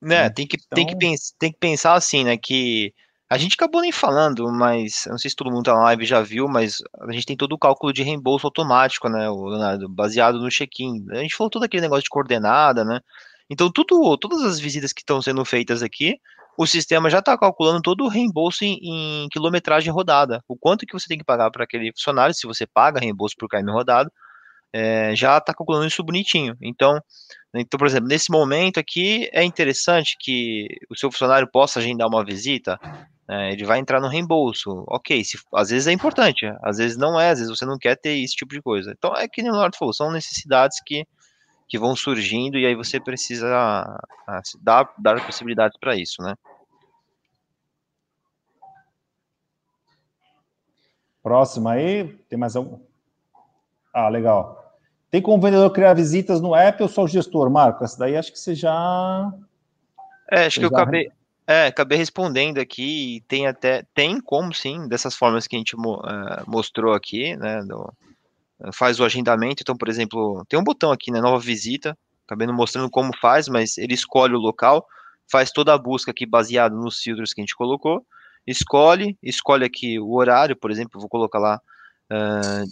[0.00, 0.76] Né, tem que, então...
[0.76, 2.92] tem, que pens tem que pensar assim, né, que
[3.28, 6.20] a gente acabou nem falando, mas não sei se todo mundo tá na live já
[6.20, 10.50] viu, mas a gente tem todo o cálculo de reembolso automático, né, Leonardo, baseado no
[10.50, 11.04] check-in.
[11.10, 13.00] A gente falou todo aquele negócio de coordenada, né?
[13.50, 16.18] Então, tudo, todas as visitas que estão sendo feitas aqui,
[16.58, 20.42] o sistema já está calculando todo o reembolso em, em, quilometragem rodada.
[20.48, 23.48] O quanto que você tem que pagar para aquele funcionário, se você paga reembolso por
[23.48, 24.10] km rodado,
[24.72, 26.56] é, já está calculando isso bonitinho.
[26.62, 26.98] Então,
[27.54, 32.24] então, por exemplo, nesse momento aqui é interessante que o seu funcionário possa agendar uma
[32.24, 32.78] visita
[33.28, 34.84] é, ele vai entrar no reembolso.
[34.88, 37.96] Ok, se, às vezes é importante, às vezes não é, às vezes você não quer
[37.96, 38.94] ter esse tipo de coisa.
[38.96, 41.04] Então é que nem o Leonardo falou, são necessidades que,
[41.68, 46.34] que vão surgindo e aí você precisa a, a, dar, dar possibilidades para isso, né?
[51.22, 52.78] Próximo aí, tem mais algum?
[53.92, 54.78] Ah, legal.
[55.10, 57.82] Tem como vendedor criar visitas no app ou só o gestor, Marco?
[57.82, 59.32] Essa daí acho que você já.
[60.30, 61.10] É, acho que eu acabei,
[61.46, 65.98] é, acabei respondendo aqui, tem até, tem como sim, dessas formas que a gente uh,
[66.46, 67.92] mostrou aqui, né, do,
[68.72, 72.54] faz o agendamento, então, por exemplo, tem um botão aqui, né, nova visita, acabei não
[72.54, 74.86] mostrando como faz, mas ele escolhe o local,
[75.30, 78.04] faz toda a busca aqui baseado nos filtros que a gente colocou,
[78.46, 81.60] escolhe, escolhe aqui o horário, por exemplo, vou colocar lá
[82.10, 82.70] uh,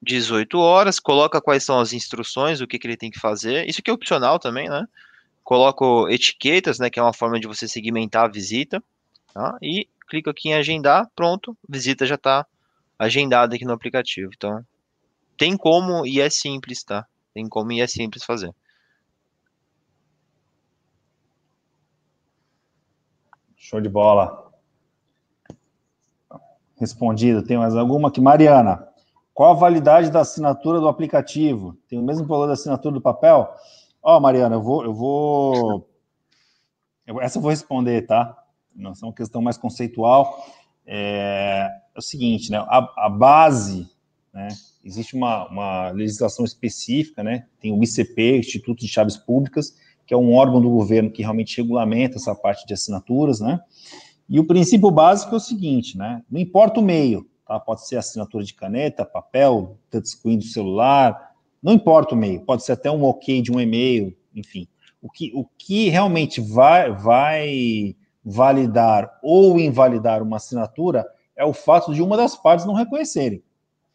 [0.00, 3.80] 18 horas, coloca quais são as instruções, o que, que ele tem que fazer, isso
[3.80, 4.86] aqui é opcional também, né,
[5.42, 8.82] coloco etiquetas, né, que é uma forma de você segmentar a visita,
[9.34, 9.56] tá?
[9.60, 12.46] e clico aqui em agendar, pronto, visita já está
[13.04, 14.30] agendada aqui no aplicativo.
[14.34, 14.64] Então,
[15.36, 17.06] tem como e é simples, tá?
[17.34, 18.54] Tem como e é simples fazer.
[23.56, 24.52] Show de bola.
[26.76, 27.42] Respondido.
[27.42, 28.20] Tem mais alguma aqui?
[28.20, 28.88] Mariana,
[29.32, 31.76] qual a validade da assinatura do aplicativo?
[31.88, 33.52] Tem o mesmo valor da assinatura do papel?
[34.02, 35.88] Ó, oh, Mariana, eu vou, eu vou.
[37.20, 38.36] Essa eu vou responder, tá?
[38.74, 40.44] Não, é uma questão mais conceitual.
[40.86, 42.58] É, é o seguinte, né?
[42.58, 43.88] A, a base,
[44.32, 44.48] né?
[44.84, 47.46] Existe uma, uma, legislação específica, né?
[47.60, 49.76] Tem o ICP, Instituto de Chaves Públicas,
[50.06, 53.60] que é um órgão do governo que realmente regulamenta essa parte de assinaturas, né?
[54.28, 56.22] E o princípio básico é o seguinte, né?
[56.30, 57.60] Não importa o meio, tá?
[57.60, 61.32] Pode ser assinatura de caneta, papel, touchscreen do celular,
[61.62, 64.66] não importa o meio, pode ser até um ok de um e-mail, enfim.
[65.00, 71.06] O que, o que realmente vai, vai validar ou invalidar uma assinatura
[71.36, 73.42] é o fato de uma das partes não reconhecerem,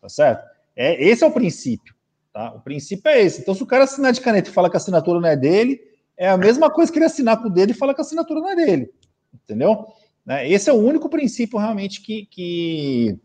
[0.02, 0.44] tá certo?
[0.76, 1.96] É, esse é o princípio,
[2.34, 2.54] tá?
[2.54, 3.42] O princípio é esse.
[3.42, 5.82] Então, se o cara assinar de caneta e fala que a assinatura não é dele,
[6.18, 8.40] é a mesma coisa que ele assinar com o dedo e falar que a assinatura
[8.40, 8.92] não é dele.
[9.34, 9.86] entendeu?
[10.26, 10.50] Né?
[10.50, 13.20] Esse é o único princípio realmente que, que,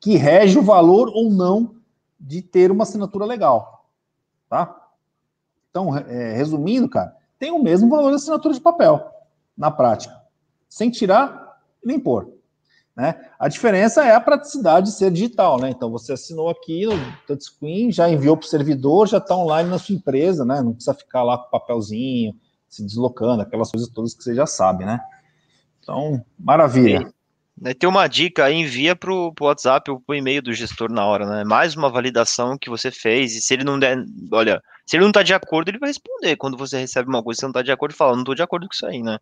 [0.00, 1.76] que rege o valor ou não
[2.18, 3.86] de ter uma assinatura legal,
[4.48, 4.88] tá?
[5.70, 9.10] Então, é, resumindo, cara, tem o mesmo valor da assinatura de papel,
[9.56, 10.20] na prática,
[10.68, 12.39] sem tirar nem pôr.
[12.96, 13.14] Né?
[13.38, 15.70] A diferença é a praticidade de ser digital, né?
[15.70, 19.78] Então você assinou aqui no touchscreen, já enviou para o servidor, já está online na
[19.78, 20.60] sua empresa, né?
[20.60, 22.34] Não precisa ficar lá com o papelzinho,
[22.68, 25.00] se deslocando, aquelas coisas todas que você já sabe, né?
[25.82, 27.12] Então, maravilha.
[27.60, 31.04] Né, tem uma dica, envia para o WhatsApp ou para o e-mail do gestor na
[31.04, 31.44] hora, né?
[31.44, 35.10] Mais uma validação que você fez, e se ele não der, olha, se ele não
[35.10, 36.36] está de acordo, ele vai responder.
[36.36, 38.66] Quando você recebe uma coisa, você não está de acordo, fala, não estou de acordo
[38.66, 39.18] com isso aí, né?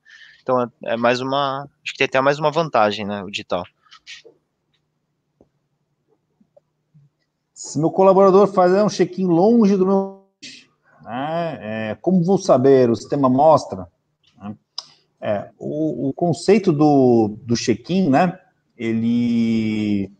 [0.49, 3.64] Então é, é, mais uma, acho que tem até mais uma vantagem, né, o digital.
[7.53, 10.24] Se meu colaborador fazer um check-in longe do meu,
[11.03, 12.88] né, é, como vou saber?
[12.88, 13.88] O sistema mostra.
[14.38, 14.57] Né?
[15.20, 18.40] É, o, o, conceito do, do check-in, né?
[18.74, 20.11] Ele,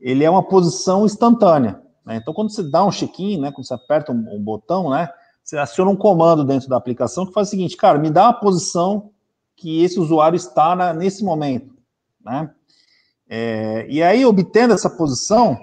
[0.00, 1.80] ele é uma posição instantânea.
[2.04, 2.16] Né?
[2.16, 3.52] Então, quando você dá um check-in, né?
[3.52, 5.08] Quando você aperta um, um, botão, né?
[5.44, 8.32] Você aciona um comando dentro da aplicação que faz o seguinte, cara, me dá a
[8.32, 9.12] posição
[9.60, 11.74] que esse usuário está na, nesse momento,
[12.24, 12.50] né?
[13.28, 15.58] É, e aí, obtendo essa posição,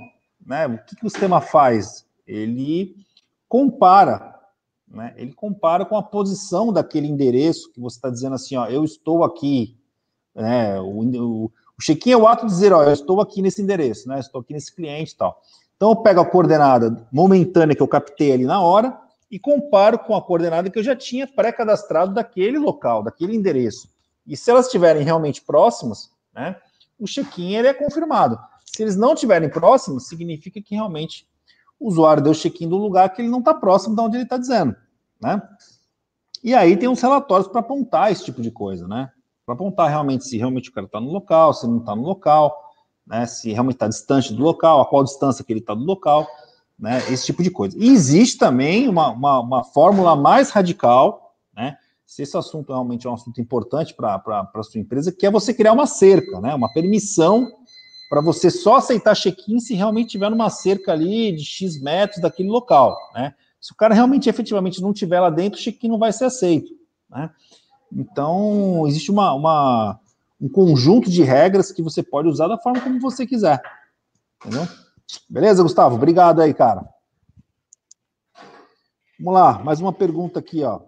[0.45, 0.67] né?
[0.67, 2.05] O que, que o sistema faz?
[2.25, 2.95] Ele
[3.49, 4.37] compara
[4.87, 5.13] né?
[5.17, 9.23] Ele compara com a posição daquele endereço que você está dizendo assim, ó, eu estou
[9.23, 9.77] aqui.
[10.33, 10.79] Né?
[10.79, 14.19] O, o, check-in é o ato de dizer, ó, eu estou aqui nesse endereço, né?
[14.19, 15.41] Estou aqui nesse cliente e tal.
[15.75, 18.97] Então eu pego a coordenada momentânea que eu captei ali na hora
[19.29, 23.89] e comparo com a coordenada que eu já tinha pré-cadastrado daquele local, daquele endereço.
[24.25, 26.55] E se elas estiverem realmente próximas, né,
[26.99, 28.37] o check-in é confirmado.
[28.65, 31.27] Se eles não estiverem próximos, significa que realmente
[31.79, 34.37] o usuário deu check-in do lugar que ele não está próximo de onde ele está
[34.37, 34.75] dizendo,
[35.21, 35.41] né?
[36.43, 39.11] E aí tem uns relatórios para apontar esse tipo de coisa, né?
[39.45, 42.55] Para apontar realmente se realmente o cara está no local, se não está no local,
[43.05, 43.25] né?
[43.25, 46.27] Se realmente está distante do local, a qual distância que ele está do local,
[46.77, 46.97] né?
[47.11, 47.77] Esse tipo de coisa.
[47.77, 51.77] E existe também uma, uma, uma fórmula mais radical, né?
[52.05, 55.53] Se esse assunto realmente é um assunto importante para a sua empresa, que é você
[55.53, 56.53] criar uma cerca, né?
[56.53, 57.47] Uma permissão
[58.09, 62.49] para você só aceitar check-in se realmente tiver numa cerca ali de X metros daquele
[62.49, 63.33] local, né?
[63.59, 66.71] Se o cara realmente efetivamente não tiver lá dentro, o check-in não vai ser aceito,
[67.09, 67.29] né?
[67.91, 69.99] Então, existe uma, uma,
[70.39, 73.61] um conjunto de regras que você pode usar da forma como você quiser,
[74.39, 74.67] entendeu?
[75.29, 75.95] Beleza, Gustavo?
[75.95, 76.87] Obrigado aí, cara.
[79.19, 80.79] Vamos lá, mais uma pergunta aqui, ó,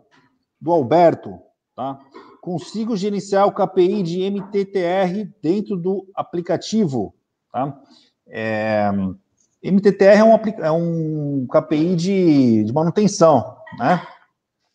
[0.61, 1.39] do Alberto,
[1.75, 1.99] tá?
[2.41, 7.13] consigo gerenciar o KPI de MTTR dentro do aplicativo.
[7.51, 7.79] Tá?
[8.27, 8.89] É,
[9.63, 14.01] MTTR é um, é um KPI de, de manutenção, né?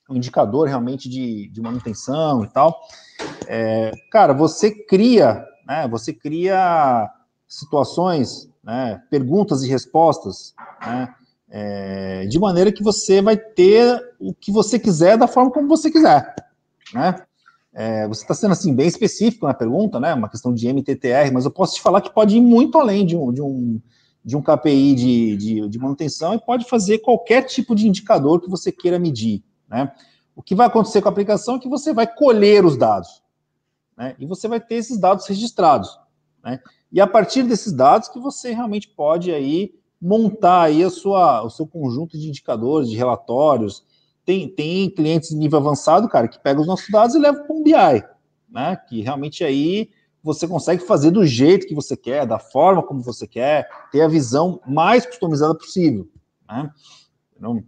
[0.08, 2.78] um indicador realmente de, de manutenção e tal.
[3.46, 5.88] É, cara, você cria, né?
[5.88, 7.10] Você cria
[7.48, 9.02] situações, né?
[9.10, 11.14] Perguntas e respostas, né?
[11.50, 15.90] É, de maneira que você vai ter o que você quiser da forma como você
[15.90, 16.34] quiser,
[16.92, 17.14] né?
[17.72, 20.14] É, você está sendo assim bem específico na pergunta, né?
[20.14, 23.16] Uma questão de MTTR, mas eu posso te falar que pode ir muito além de
[23.16, 23.80] um, de um,
[24.24, 28.48] de um KPI de, de, de manutenção e pode fazer qualquer tipo de indicador que
[28.48, 29.92] você queira medir, né?
[30.36, 33.22] O que vai acontecer com a aplicação é que você vai colher os dados,
[33.96, 34.16] né?
[34.18, 35.98] E você vai ter esses dados registrados,
[36.42, 36.60] né?
[36.94, 41.50] E a partir desses dados que você realmente pode aí montar aí a sua, o
[41.50, 43.84] seu conjunto de indicadores, de relatórios,
[44.24, 47.56] tem, tem clientes de nível avançado, cara, que pegam os nossos dados e levam para
[47.56, 48.04] um BI,
[48.48, 48.76] né?
[48.88, 49.90] Que realmente aí
[50.22, 54.08] você consegue fazer do jeito que você quer, da forma como você quer, ter a
[54.08, 56.08] visão mais customizada possível,
[56.48, 56.70] né?
[57.36, 57.64] Então,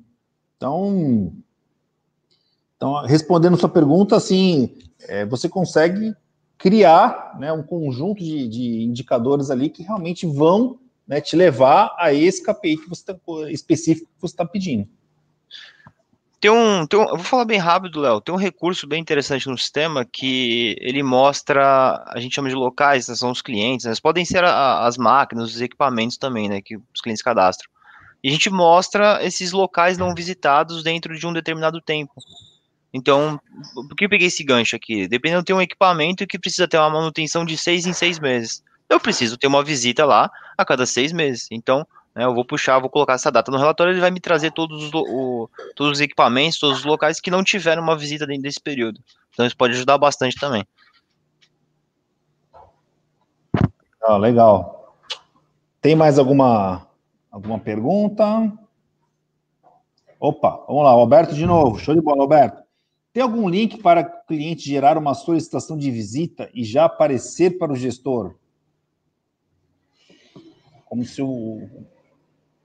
[2.76, 6.14] então respondendo sua pergunta, assim, é, você consegue
[6.58, 12.12] criar né, um conjunto de, de, indicadores ali que realmente vão né, te levar a
[12.12, 13.16] esse KPI que você tá,
[13.50, 14.88] específico que você está pedindo.
[16.40, 18.20] Tem um, tem um, eu vou falar bem rápido, Léo.
[18.20, 23.08] Tem um recurso bem interessante no sistema que ele mostra, a gente chama de locais,
[23.08, 26.76] né, são os clientes, né, podem ser a, as máquinas, os equipamentos também, né, que
[26.76, 27.68] os clientes cadastram.
[28.22, 32.14] E a gente mostra esses locais não visitados dentro de um determinado tempo.
[32.92, 33.38] Então,
[33.74, 35.06] por que eu peguei esse gancho aqui?
[35.06, 38.62] Dependendo, tem um equipamento que precisa ter uma manutenção de seis em seis meses.
[38.88, 41.48] Eu preciso ter uma visita lá a cada seis meses.
[41.50, 44.50] Então, né, eu vou puxar, vou colocar essa data no relatório, ele vai me trazer
[44.52, 48.42] todos os, o, todos os equipamentos, todos os locais que não tiveram uma visita dentro
[48.42, 49.00] desse período.
[49.34, 50.66] Então isso pode ajudar bastante também.
[54.00, 54.96] Ah, legal.
[55.82, 56.86] Tem mais alguma,
[57.30, 58.24] alguma pergunta?
[60.18, 61.78] Opa, vamos lá, Alberto de novo.
[61.78, 62.65] Show de bola, Alberto.
[63.16, 67.72] Tem algum link para o cliente gerar uma solicitação de visita e já aparecer para
[67.72, 68.34] o gestor?
[70.84, 71.66] Como se o.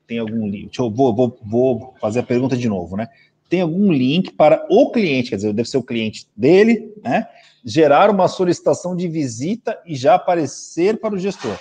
[0.06, 0.66] Tem algum link.
[0.66, 3.08] Deixa eu vou, vou, vou fazer a pergunta de novo, né?
[3.48, 7.26] Tem algum link para o cliente, quer dizer, deve ser o cliente dele, né?
[7.64, 11.58] Gerar uma solicitação de visita e já aparecer para o gestor.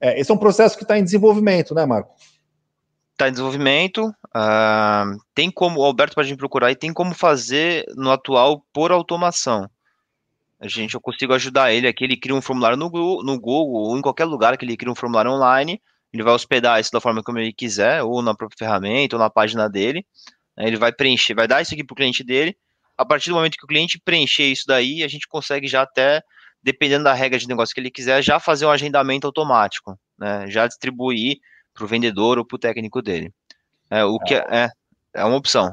[0.00, 2.12] É, esse é um processo que está em desenvolvimento, né, Marco?
[3.14, 4.08] Está em desenvolvimento.
[4.26, 8.92] Uh, tem como, o Alberto pode me procurar e tem como fazer no atual por
[8.92, 9.70] automação.
[10.60, 12.04] A gente, eu consigo ajudar ele aqui.
[12.04, 14.90] Ele cria um formulário no Google, no Google ou em qualquer lugar que ele cria
[14.90, 15.80] um formulário online.
[16.12, 19.28] Ele vai hospedar isso da forma como ele quiser, ou na própria ferramenta, ou na
[19.28, 20.06] página dele.
[20.56, 22.56] Ele vai preencher, vai dar isso aqui para o cliente dele.
[22.96, 26.22] A partir do momento que o cliente preencher isso daí, a gente consegue já até,
[26.62, 30.48] dependendo da regra de negócio que ele quiser, já fazer um agendamento automático, né?
[30.48, 31.38] Já distribuir
[31.74, 33.34] para o vendedor ou para o técnico dele.
[33.90, 34.70] É, o que é, é,
[35.12, 35.72] é uma opção.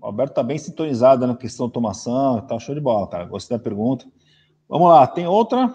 [0.00, 3.24] O Alberto está bem sintonizado na questão de automação, tá show de bola, cara.
[3.24, 4.06] Gostei da pergunta.
[4.68, 5.72] Vamos lá, tem outra?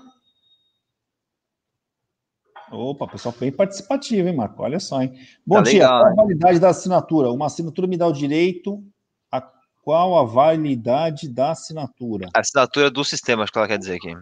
[2.71, 4.63] Opa, pessoal bem participativo, hein, Marco?
[4.63, 5.13] Olha só, hein?
[5.45, 7.31] Bom tá dia, legal, qual a validade da assinatura?
[7.31, 8.81] Uma assinatura me dá o direito
[9.29, 9.41] a
[9.83, 12.29] qual a validade da assinatura?
[12.33, 14.13] A assinatura do sistema, acho que ela quer dizer aqui.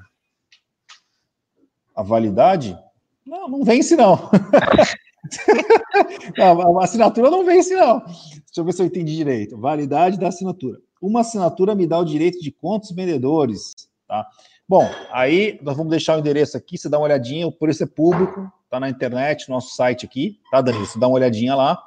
[1.95, 2.77] A validade?
[3.25, 4.17] Não, não vence, não.
[6.37, 7.99] não, a assinatura não vence, não.
[7.99, 9.57] Deixa eu ver se eu entendi direito.
[9.57, 10.79] Validade da assinatura.
[11.01, 13.89] Uma assinatura me dá o direito de quantos vendedores?
[14.07, 14.27] Tá?
[14.67, 17.87] Bom, aí nós vamos deixar o endereço aqui, você dá uma olhadinha, o preço é
[17.87, 20.85] público, tá na internet, nosso site aqui, tá, Danilo?
[20.85, 21.81] Você dá uma olhadinha lá,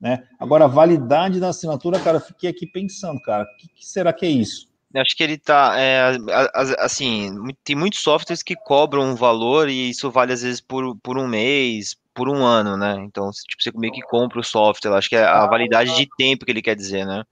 [0.00, 0.22] né?
[0.38, 4.12] Agora, a validade da assinatura, cara, eu fiquei aqui pensando, cara, o que, que será
[4.12, 4.68] que é isso?
[4.94, 6.16] Acho que ele tá, é,
[6.78, 7.30] assim,
[7.62, 11.28] tem muitos softwares que cobram um valor e isso vale às vezes por, por um
[11.28, 12.96] mês, por um ano, né?
[13.06, 16.44] Então, tipo, você meio que compra o software, acho que é a validade de tempo
[16.44, 17.22] que ele quer dizer, né?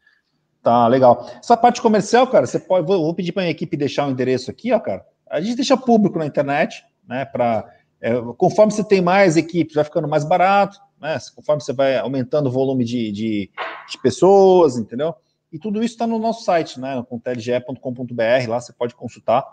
[0.63, 1.29] Tá, legal.
[1.43, 4.11] Essa parte comercial, cara, você pode, vou, vou pedir para a minha equipe deixar o
[4.13, 5.05] endereço aqui, ó, cara.
[5.29, 7.69] A gente deixa público na internet, né, para
[8.01, 11.19] é, conforme você tem mais equipes, vai ficando mais barato, né?
[11.35, 13.51] Conforme você vai aumentando o volume de, de,
[13.91, 15.17] de pessoas, entendeu?
[15.53, 17.05] E tudo isso está no nosso site, né?
[17.09, 19.45] Com tlge.com.br, lá você pode consultar.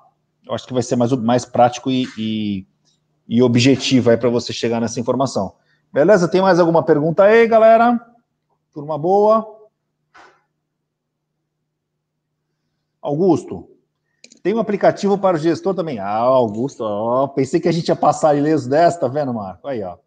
[0.45, 2.67] Eu acho que vai ser mais, mais prático e, e
[3.28, 5.55] e objetivo aí para você chegar nessa informação.
[5.91, 6.28] Beleza?
[6.28, 7.99] Tem mais alguma pergunta aí, galera?
[8.74, 9.69] Turma boa?
[13.01, 13.69] Augusto,
[14.41, 15.99] tem um aplicativo para o gestor também.
[15.99, 19.67] Ah, Augusto, ó, pensei que a gente ia passar ileso dessa, tá vendo, Marco?
[19.67, 19.97] Aí, ó.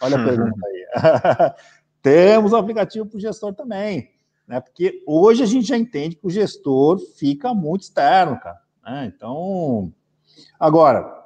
[0.00, 1.52] Olha a pergunta aí.
[2.02, 4.10] Temos um aplicativo para o gestor também,
[4.46, 4.60] né?
[4.60, 8.60] Porque hoje a gente já entende que o gestor fica muito externo, cara.
[8.82, 9.12] Né?
[9.14, 9.92] Então,
[10.58, 11.19] agora,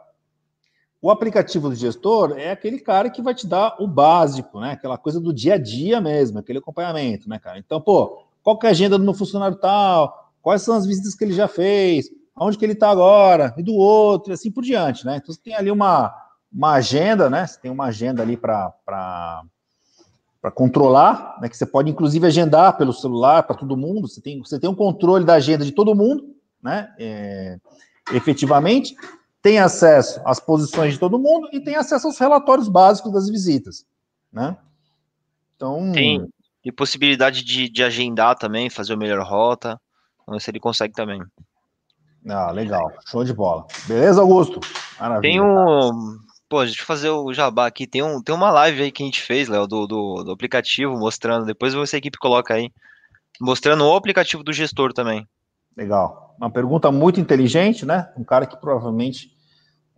[1.05, 4.70] o aplicativo do gestor é aquele cara que vai te dar o básico, né?
[4.70, 7.59] Aquela coisa do dia a dia mesmo, aquele acompanhamento, né, cara?
[7.59, 10.32] Então, pô, qual é a agenda do meu funcionário tal?
[10.40, 12.09] Quais são as visitas que ele já fez?
[12.34, 13.52] Aonde que ele está agora?
[13.59, 15.18] E do outro, assim por diante, né?
[15.18, 16.11] Então, você tem ali uma,
[16.50, 17.46] uma agenda, né?
[17.46, 18.72] Você tem uma agenda ali para
[20.40, 24.40] para controlar, né, que você pode inclusive agendar pelo celular para todo mundo, você tem,
[24.40, 27.59] você tem um controle da agenda de todo mundo, né, é,
[28.12, 28.94] efetivamente,
[29.45, 33.84] tem acesso às posições de todo mundo e tem acesso aos relatórios básicos das visitas,
[34.32, 34.57] né?
[35.55, 35.92] Então...
[35.92, 36.26] Tem
[36.64, 39.78] e possibilidade de, de agendar também, fazer o melhor rota,
[40.26, 41.22] vamos ver se ele consegue também.
[42.26, 43.66] Ah, legal, show de bola.
[43.86, 44.61] Beleza, Augusto?
[44.99, 45.30] Maravilha.
[45.30, 46.18] Tem um...
[46.49, 47.86] Pô, deixa eu fazer o jabá aqui.
[47.86, 50.97] Tem, um, tem uma live aí que a gente fez, Léo, do, do, do aplicativo,
[50.97, 51.45] mostrando.
[51.45, 52.70] Depois você, a equipe, coloca aí.
[53.38, 55.28] Mostrando o aplicativo do gestor também.
[55.76, 56.34] Legal.
[56.38, 58.11] Uma pergunta muito inteligente, né?
[58.16, 59.34] Um cara que provavelmente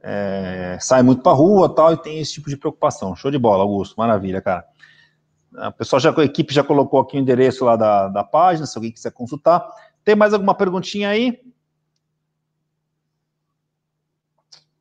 [0.02, 3.14] é, sai muito para rua tal, e tem esse tipo de preocupação.
[3.16, 4.64] Show de bola, Augusto, maravilha, cara.
[5.56, 8.76] A pessoa já, a equipe já colocou aqui o endereço lá da, da página, se
[8.76, 9.66] alguém quiser consultar.
[10.04, 11.40] Tem mais alguma perguntinha aí?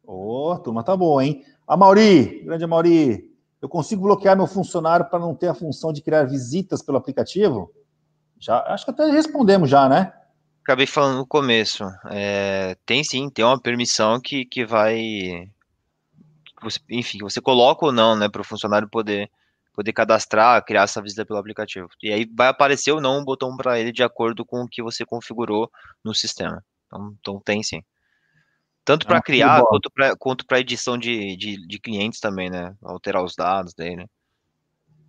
[0.04, 1.44] Ô, oh, turma tá boa, hein?
[1.68, 6.02] A Mauri, grande Mauri, eu consigo bloquear meu funcionário para não ter a função de
[6.02, 7.72] criar visitas pelo aplicativo?
[8.40, 10.14] Já, acho que até respondemos já, né?
[10.66, 11.86] Acabei falando no começo.
[12.10, 14.98] É, tem sim, tem uma permissão que, que vai.
[16.58, 19.30] Que você, enfim, você coloca ou não, né, para o funcionário poder,
[19.74, 21.88] poder cadastrar, criar essa visita pelo aplicativo.
[22.02, 24.82] E aí vai aparecer ou não um botão para ele de acordo com o que
[24.82, 25.70] você configurou
[26.04, 26.66] no sistema.
[26.88, 27.84] Então, então tem sim.
[28.84, 32.76] Tanto para ah, criar quanto para quanto edição de, de, de clientes também, né?
[32.84, 34.08] Alterar os dados dele.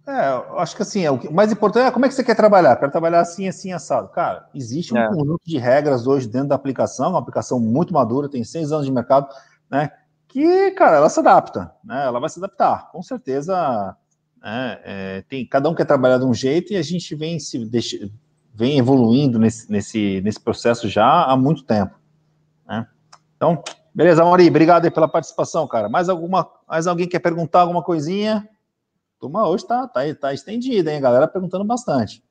[0.06, 2.36] É, eu acho que assim, é, o mais importante é como é que você quer
[2.36, 2.76] trabalhar?
[2.76, 4.08] Quero trabalhar assim, assim, assado.
[4.08, 5.08] Cara, existe um é.
[5.08, 8.92] conjunto de regras hoje dentro da aplicação, uma aplicação muito madura, tem seis anos de
[8.92, 9.26] mercado,
[9.68, 9.90] né?
[10.28, 12.04] Que, cara, ela se adapta, né?
[12.04, 12.90] Ela vai se adaptar.
[12.92, 13.96] Com certeza,
[14.40, 17.64] né, é, tem, cada um quer trabalhar de um jeito e a gente vem se
[17.64, 18.08] deixa,
[18.54, 21.98] vem evoluindo nesse, nesse, nesse processo já há muito tempo.
[22.64, 22.86] Né?
[23.36, 23.60] Então,
[23.92, 25.88] beleza, Mauri, obrigado aí pela participação, cara.
[25.88, 28.48] Mais alguma, mais alguém quer perguntar alguma coisinha?
[29.18, 30.98] Turma hoje tá, tá, tá estendida, hein?
[30.98, 32.22] A galera perguntando bastante.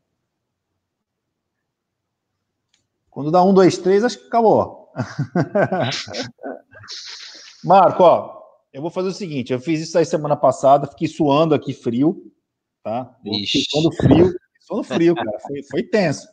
[3.09, 4.91] Quando dá um, dois, três, acho que acabou.
[7.63, 8.41] Marco, ó,
[8.73, 12.31] eu vou fazer o seguinte: eu fiz isso aí semana passada, fiquei suando aqui frio,
[12.83, 13.15] tá?
[13.71, 15.39] Suando frio, suando frio, cara.
[15.39, 16.27] Foi, foi tenso.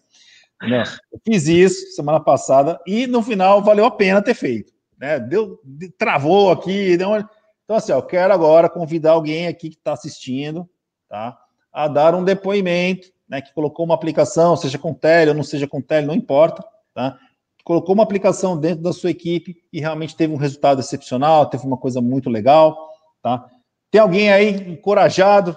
[1.13, 4.73] Eu fiz isso semana passada e no final valeu a pena ter feito.
[4.99, 5.19] Né?
[5.19, 5.61] Deu,
[5.99, 7.29] travou aqui, deu uma...
[7.73, 10.69] Então, assim, eu quero agora convidar alguém aqui que está assistindo,
[11.09, 11.39] tá?
[11.73, 13.41] A dar um depoimento, né?
[13.41, 16.63] Que colocou uma aplicação, seja com tele ou não seja com tele, não importa,
[16.93, 17.19] tá?
[17.65, 21.79] colocou uma aplicação dentro da sua equipe e realmente teve um resultado excepcional, teve uma
[21.79, 22.77] coisa muito legal,
[23.23, 23.49] tá?
[23.91, 25.57] Tem alguém aí encorajado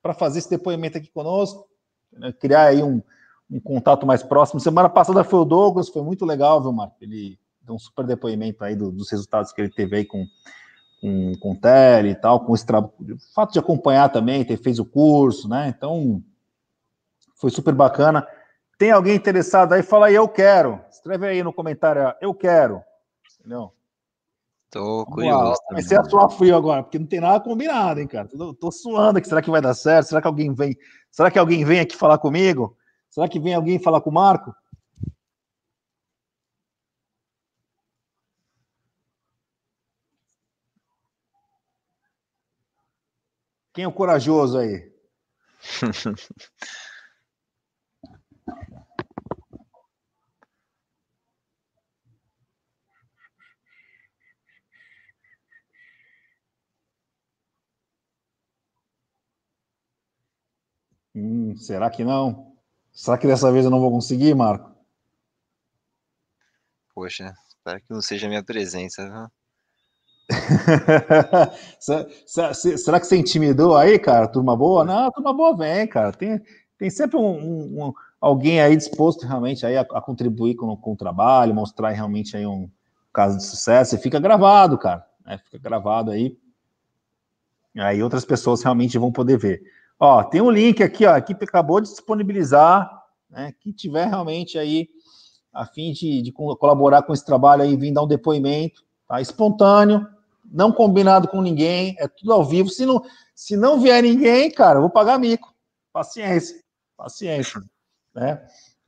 [0.00, 1.66] para fazer esse depoimento aqui conosco,
[2.12, 2.32] né?
[2.38, 3.02] criar aí um,
[3.50, 4.60] um, contato mais próximo.
[4.60, 6.98] Semana passada foi o Douglas, foi muito legal, viu, Marco?
[7.00, 10.24] Ele deu um super depoimento aí do, dos resultados que ele teve aí com
[11.00, 14.78] com, com tele e tal, com esse trabalho, o fato de acompanhar também, ter fez
[14.78, 15.72] o curso, né?
[15.76, 16.22] Então
[17.36, 18.26] foi super bacana.
[18.78, 19.82] Tem alguém interessado aí?
[19.82, 20.80] Fala aí, eu quero.
[20.90, 22.82] Escreve aí no comentário, eu quero.
[23.40, 23.72] Entendeu?
[24.70, 25.60] Tô curioso.
[25.66, 28.28] Comecei a suar frio agora, porque não tem nada combinado, hein, cara.
[28.28, 29.28] Tô, tô suando aqui.
[29.28, 30.08] Será que vai dar certo?
[30.08, 30.76] Será que alguém vem?
[31.10, 32.76] Será que alguém vem aqui falar comigo?
[33.08, 34.54] Será que vem alguém falar com o Marco?
[43.78, 44.92] Quem é o corajoso aí?
[61.14, 62.56] Hum, será que não?
[62.92, 64.72] Será que dessa vez eu não vou conseguir, Marco?
[66.94, 69.30] Poxa, espero que não seja a minha presença?
[71.80, 74.28] será que você intimidou aí, cara?
[74.28, 74.84] Turma boa?
[74.84, 76.12] Não, turma boa vem, cara.
[76.12, 76.40] Tem,
[76.78, 80.92] tem sempre um, um, um alguém aí disposto realmente aí a, a contribuir com, com,
[80.92, 82.70] o trabalho, mostrar realmente aí um
[83.12, 83.94] caso de sucesso.
[83.94, 85.04] E fica gravado, cara.
[85.24, 85.38] Né?
[85.38, 86.36] Fica gravado aí.
[87.76, 89.62] Aí outras pessoas realmente vão poder ver.
[89.98, 92.88] Ó, tem um link aqui, ó, equipe acabou de disponibilizar,
[93.28, 93.52] né?
[93.60, 94.88] Quem tiver realmente aí
[95.52, 99.20] a fim de, de colaborar com esse trabalho aí, vir dar um depoimento, tá?
[99.20, 100.06] Espontâneo,
[100.50, 102.68] não combinado com ninguém, é tudo ao vivo.
[102.68, 103.02] Se não,
[103.34, 105.54] se não vier ninguém, cara, eu vou pagar mico.
[105.92, 106.62] Paciência,
[106.96, 107.60] paciência,
[108.14, 108.42] né?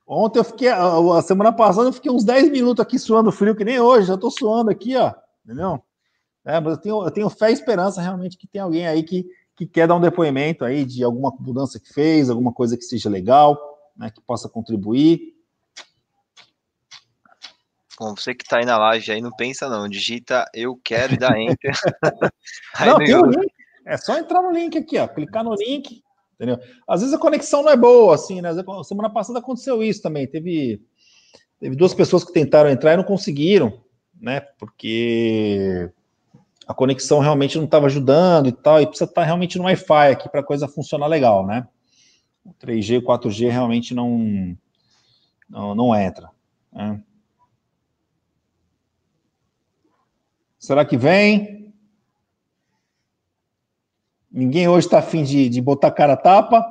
[0.05, 3.63] Ontem eu fiquei, a semana passada eu fiquei uns 10 minutos aqui suando frio, que
[3.63, 5.13] nem hoje, já tô suando aqui, ó,
[5.45, 5.81] entendeu?
[6.43, 9.25] É, mas eu tenho, eu tenho fé e esperança realmente que tem alguém aí que
[9.61, 13.09] que quer dar um depoimento aí de alguma mudança que fez, alguma coisa que seja
[13.09, 13.55] legal,
[13.95, 15.35] né, que possa contribuir.
[18.01, 21.17] Bom, você que está aí na live aí, não pensa não, digita eu quero e
[21.17, 21.71] dá enter.
[22.83, 23.53] não, tem um link,
[23.85, 26.01] é só entrar no link aqui, ó, clicar no link,
[26.33, 26.57] entendeu?
[26.87, 28.49] Às vezes a conexão não é boa, assim, né?
[28.85, 30.81] Semana passada aconteceu isso também, teve,
[31.59, 33.79] teve duas pessoas que tentaram entrar e não conseguiram,
[34.19, 34.39] né?
[34.57, 35.91] Porque
[36.67, 40.09] a conexão realmente não estava ajudando e tal, e precisa estar tá realmente no Wi-Fi
[40.09, 41.67] aqui para a coisa funcionar legal, né?
[42.43, 44.57] O 3G, o 4G realmente não,
[45.47, 46.31] não, não entra.
[46.73, 46.99] Né?
[50.61, 51.73] Será que vem?
[54.29, 56.63] Ninguém hoje está afim de, de botar cara a tapa?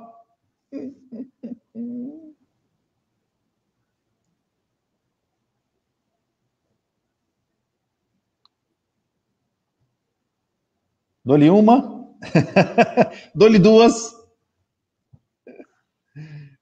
[11.24, 12.16] Dou-lhe uma,
[13.34, 14.12] dou-lhe duas,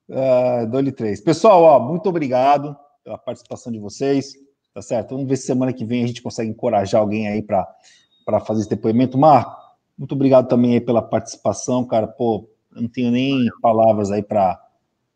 [0.09, 1.21] uh, dou-lhe três.
[1.21, 4.33] Pessoal, ó, muito obrigado pela participação de vocês,
[4.79, 5.09] tá certo?
[5.09, 7.67] Vamos ver se semana que vem a gente consegue encorajar alguém aí para
[8.45, 9.17] fazer esse depoimento.
[9.17, 9.53] Marco,
[9.97, 12.07] muito obrigado também aí pela participação, cara.
[12.07, 14.57] Pô, eu não tenho nem palavras aí para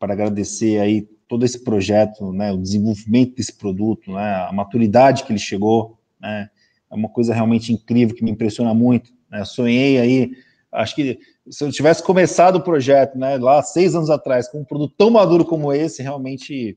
[0.00, 5.38] agradecer aí todo esse projeto, né, o desenvolvimento desse produto, né, a maturidade que ele
[5.38, 6.50] chegou, né,
[6.90, 9.10] é uma coisa realmente incrível que me impressiona muito.
[9.30, 9.42] Né?
[9.46, 10.32] Sonhei aí,
[10.70, 14.64] acho que se eu tivesse começado o projeto né, lá seis anos atrás, com um
[14.64, 16.76] produto tão maduro como esse, realmente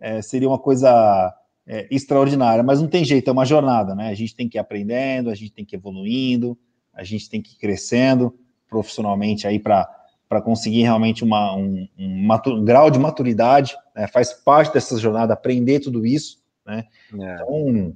[0.00, 1.34] é, seria uma coisa
[1.66, 2.62] é, extraordinária.
[2.62, 4.08] Mas não tem jeito, é uma jornada, né?
[4.08, 6.58] A gente tem que ir aprendendo, a gente tem que ir evoluindo,
[6.92, 8.34] a gente tem que ir crescendo
[8.68, 14.06] profissionalmente aí para conseguir realmente uma, um, um, um, grau de maturidade, né?
[14.06, 16.84] faz parte dessa jornada aprender tudo isso, né?
[17.12, 17.34] É.
[17.34, 17.92] Então,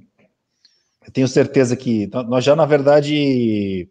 [1.05, 3.89] eu tenho certeza que nós já, na verdade,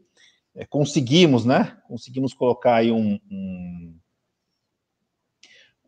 [0.54, 1.76] é, conseguimos, né?
[1.88, 3.95] Conseguimos colocar aí um, um,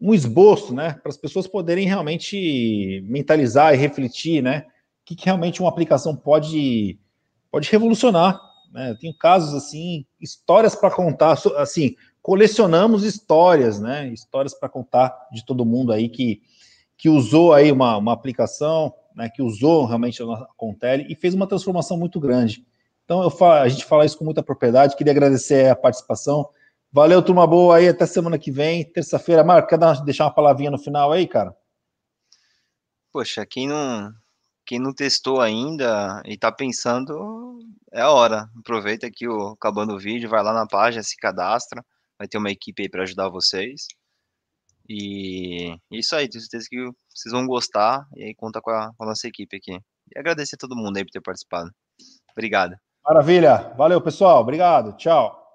[0.01, 4.65] um esboço, né, para as pessoas poderem realmente mentalizar e refletir, né,
[5.03, 6.99] o que, que realmente uma aplicação pode,
[7.51, 8.41] pode revolucionar.
[8.73, 8.91] Né?
[8.91, 15.45] Eu tenho casos assim, histórias para contar, assim, colecionamos histórias, né, histórias para contar de
[15.45, 16.43] todo mundo aí que,
[16.97, 21.47] que usou aí uma, uma aplicação, né, que usou realmente a Contele e fez uma
[21.47, 22.65] transformação muito grande.
[23.05, 24.95] Então, eu falo, a gente fala isso com muita propriedade.
[24.95, 26.51] Queria agradecer a participação.
[26.91, 27.89] Valeu, turma boa aí.
[27.89, 29.45] Até semana que vem, terça-feira.
[29.45, 31.55] Marco, quer dar, deixar uma palavrinha no final aí, cara?
[33.13, 34.13] Poxa, quem não,
[34.65, 37.59] quem não testou ainda e tá pensando,
[37.93, 38.49] é a hora.
[38.59, 41.85] Aproveita aqui o, acabando o vídeo, vai lá na página, se cadastra.
[42.19, 43.87] Vai ter uma equipe aí para ajudar vocês.
[44.89, 46.77] E isso aí, tenho certeza que
[47.15, 48.07] vocês vão gostar.
[48.17, 49.73] E aí conta com a, com a nossa equipe aqui.
[50.15, 51.71] E agradecer a todo mundo aí por ter participado.
[52.33, 52.77] Obrigado.
[53.05, 53.75] Maravilha.
[53.77, 54.41] Valeu, pessoal.
[54.41, 54.97] Obrigado.
[54.97, 55.48] Tchau.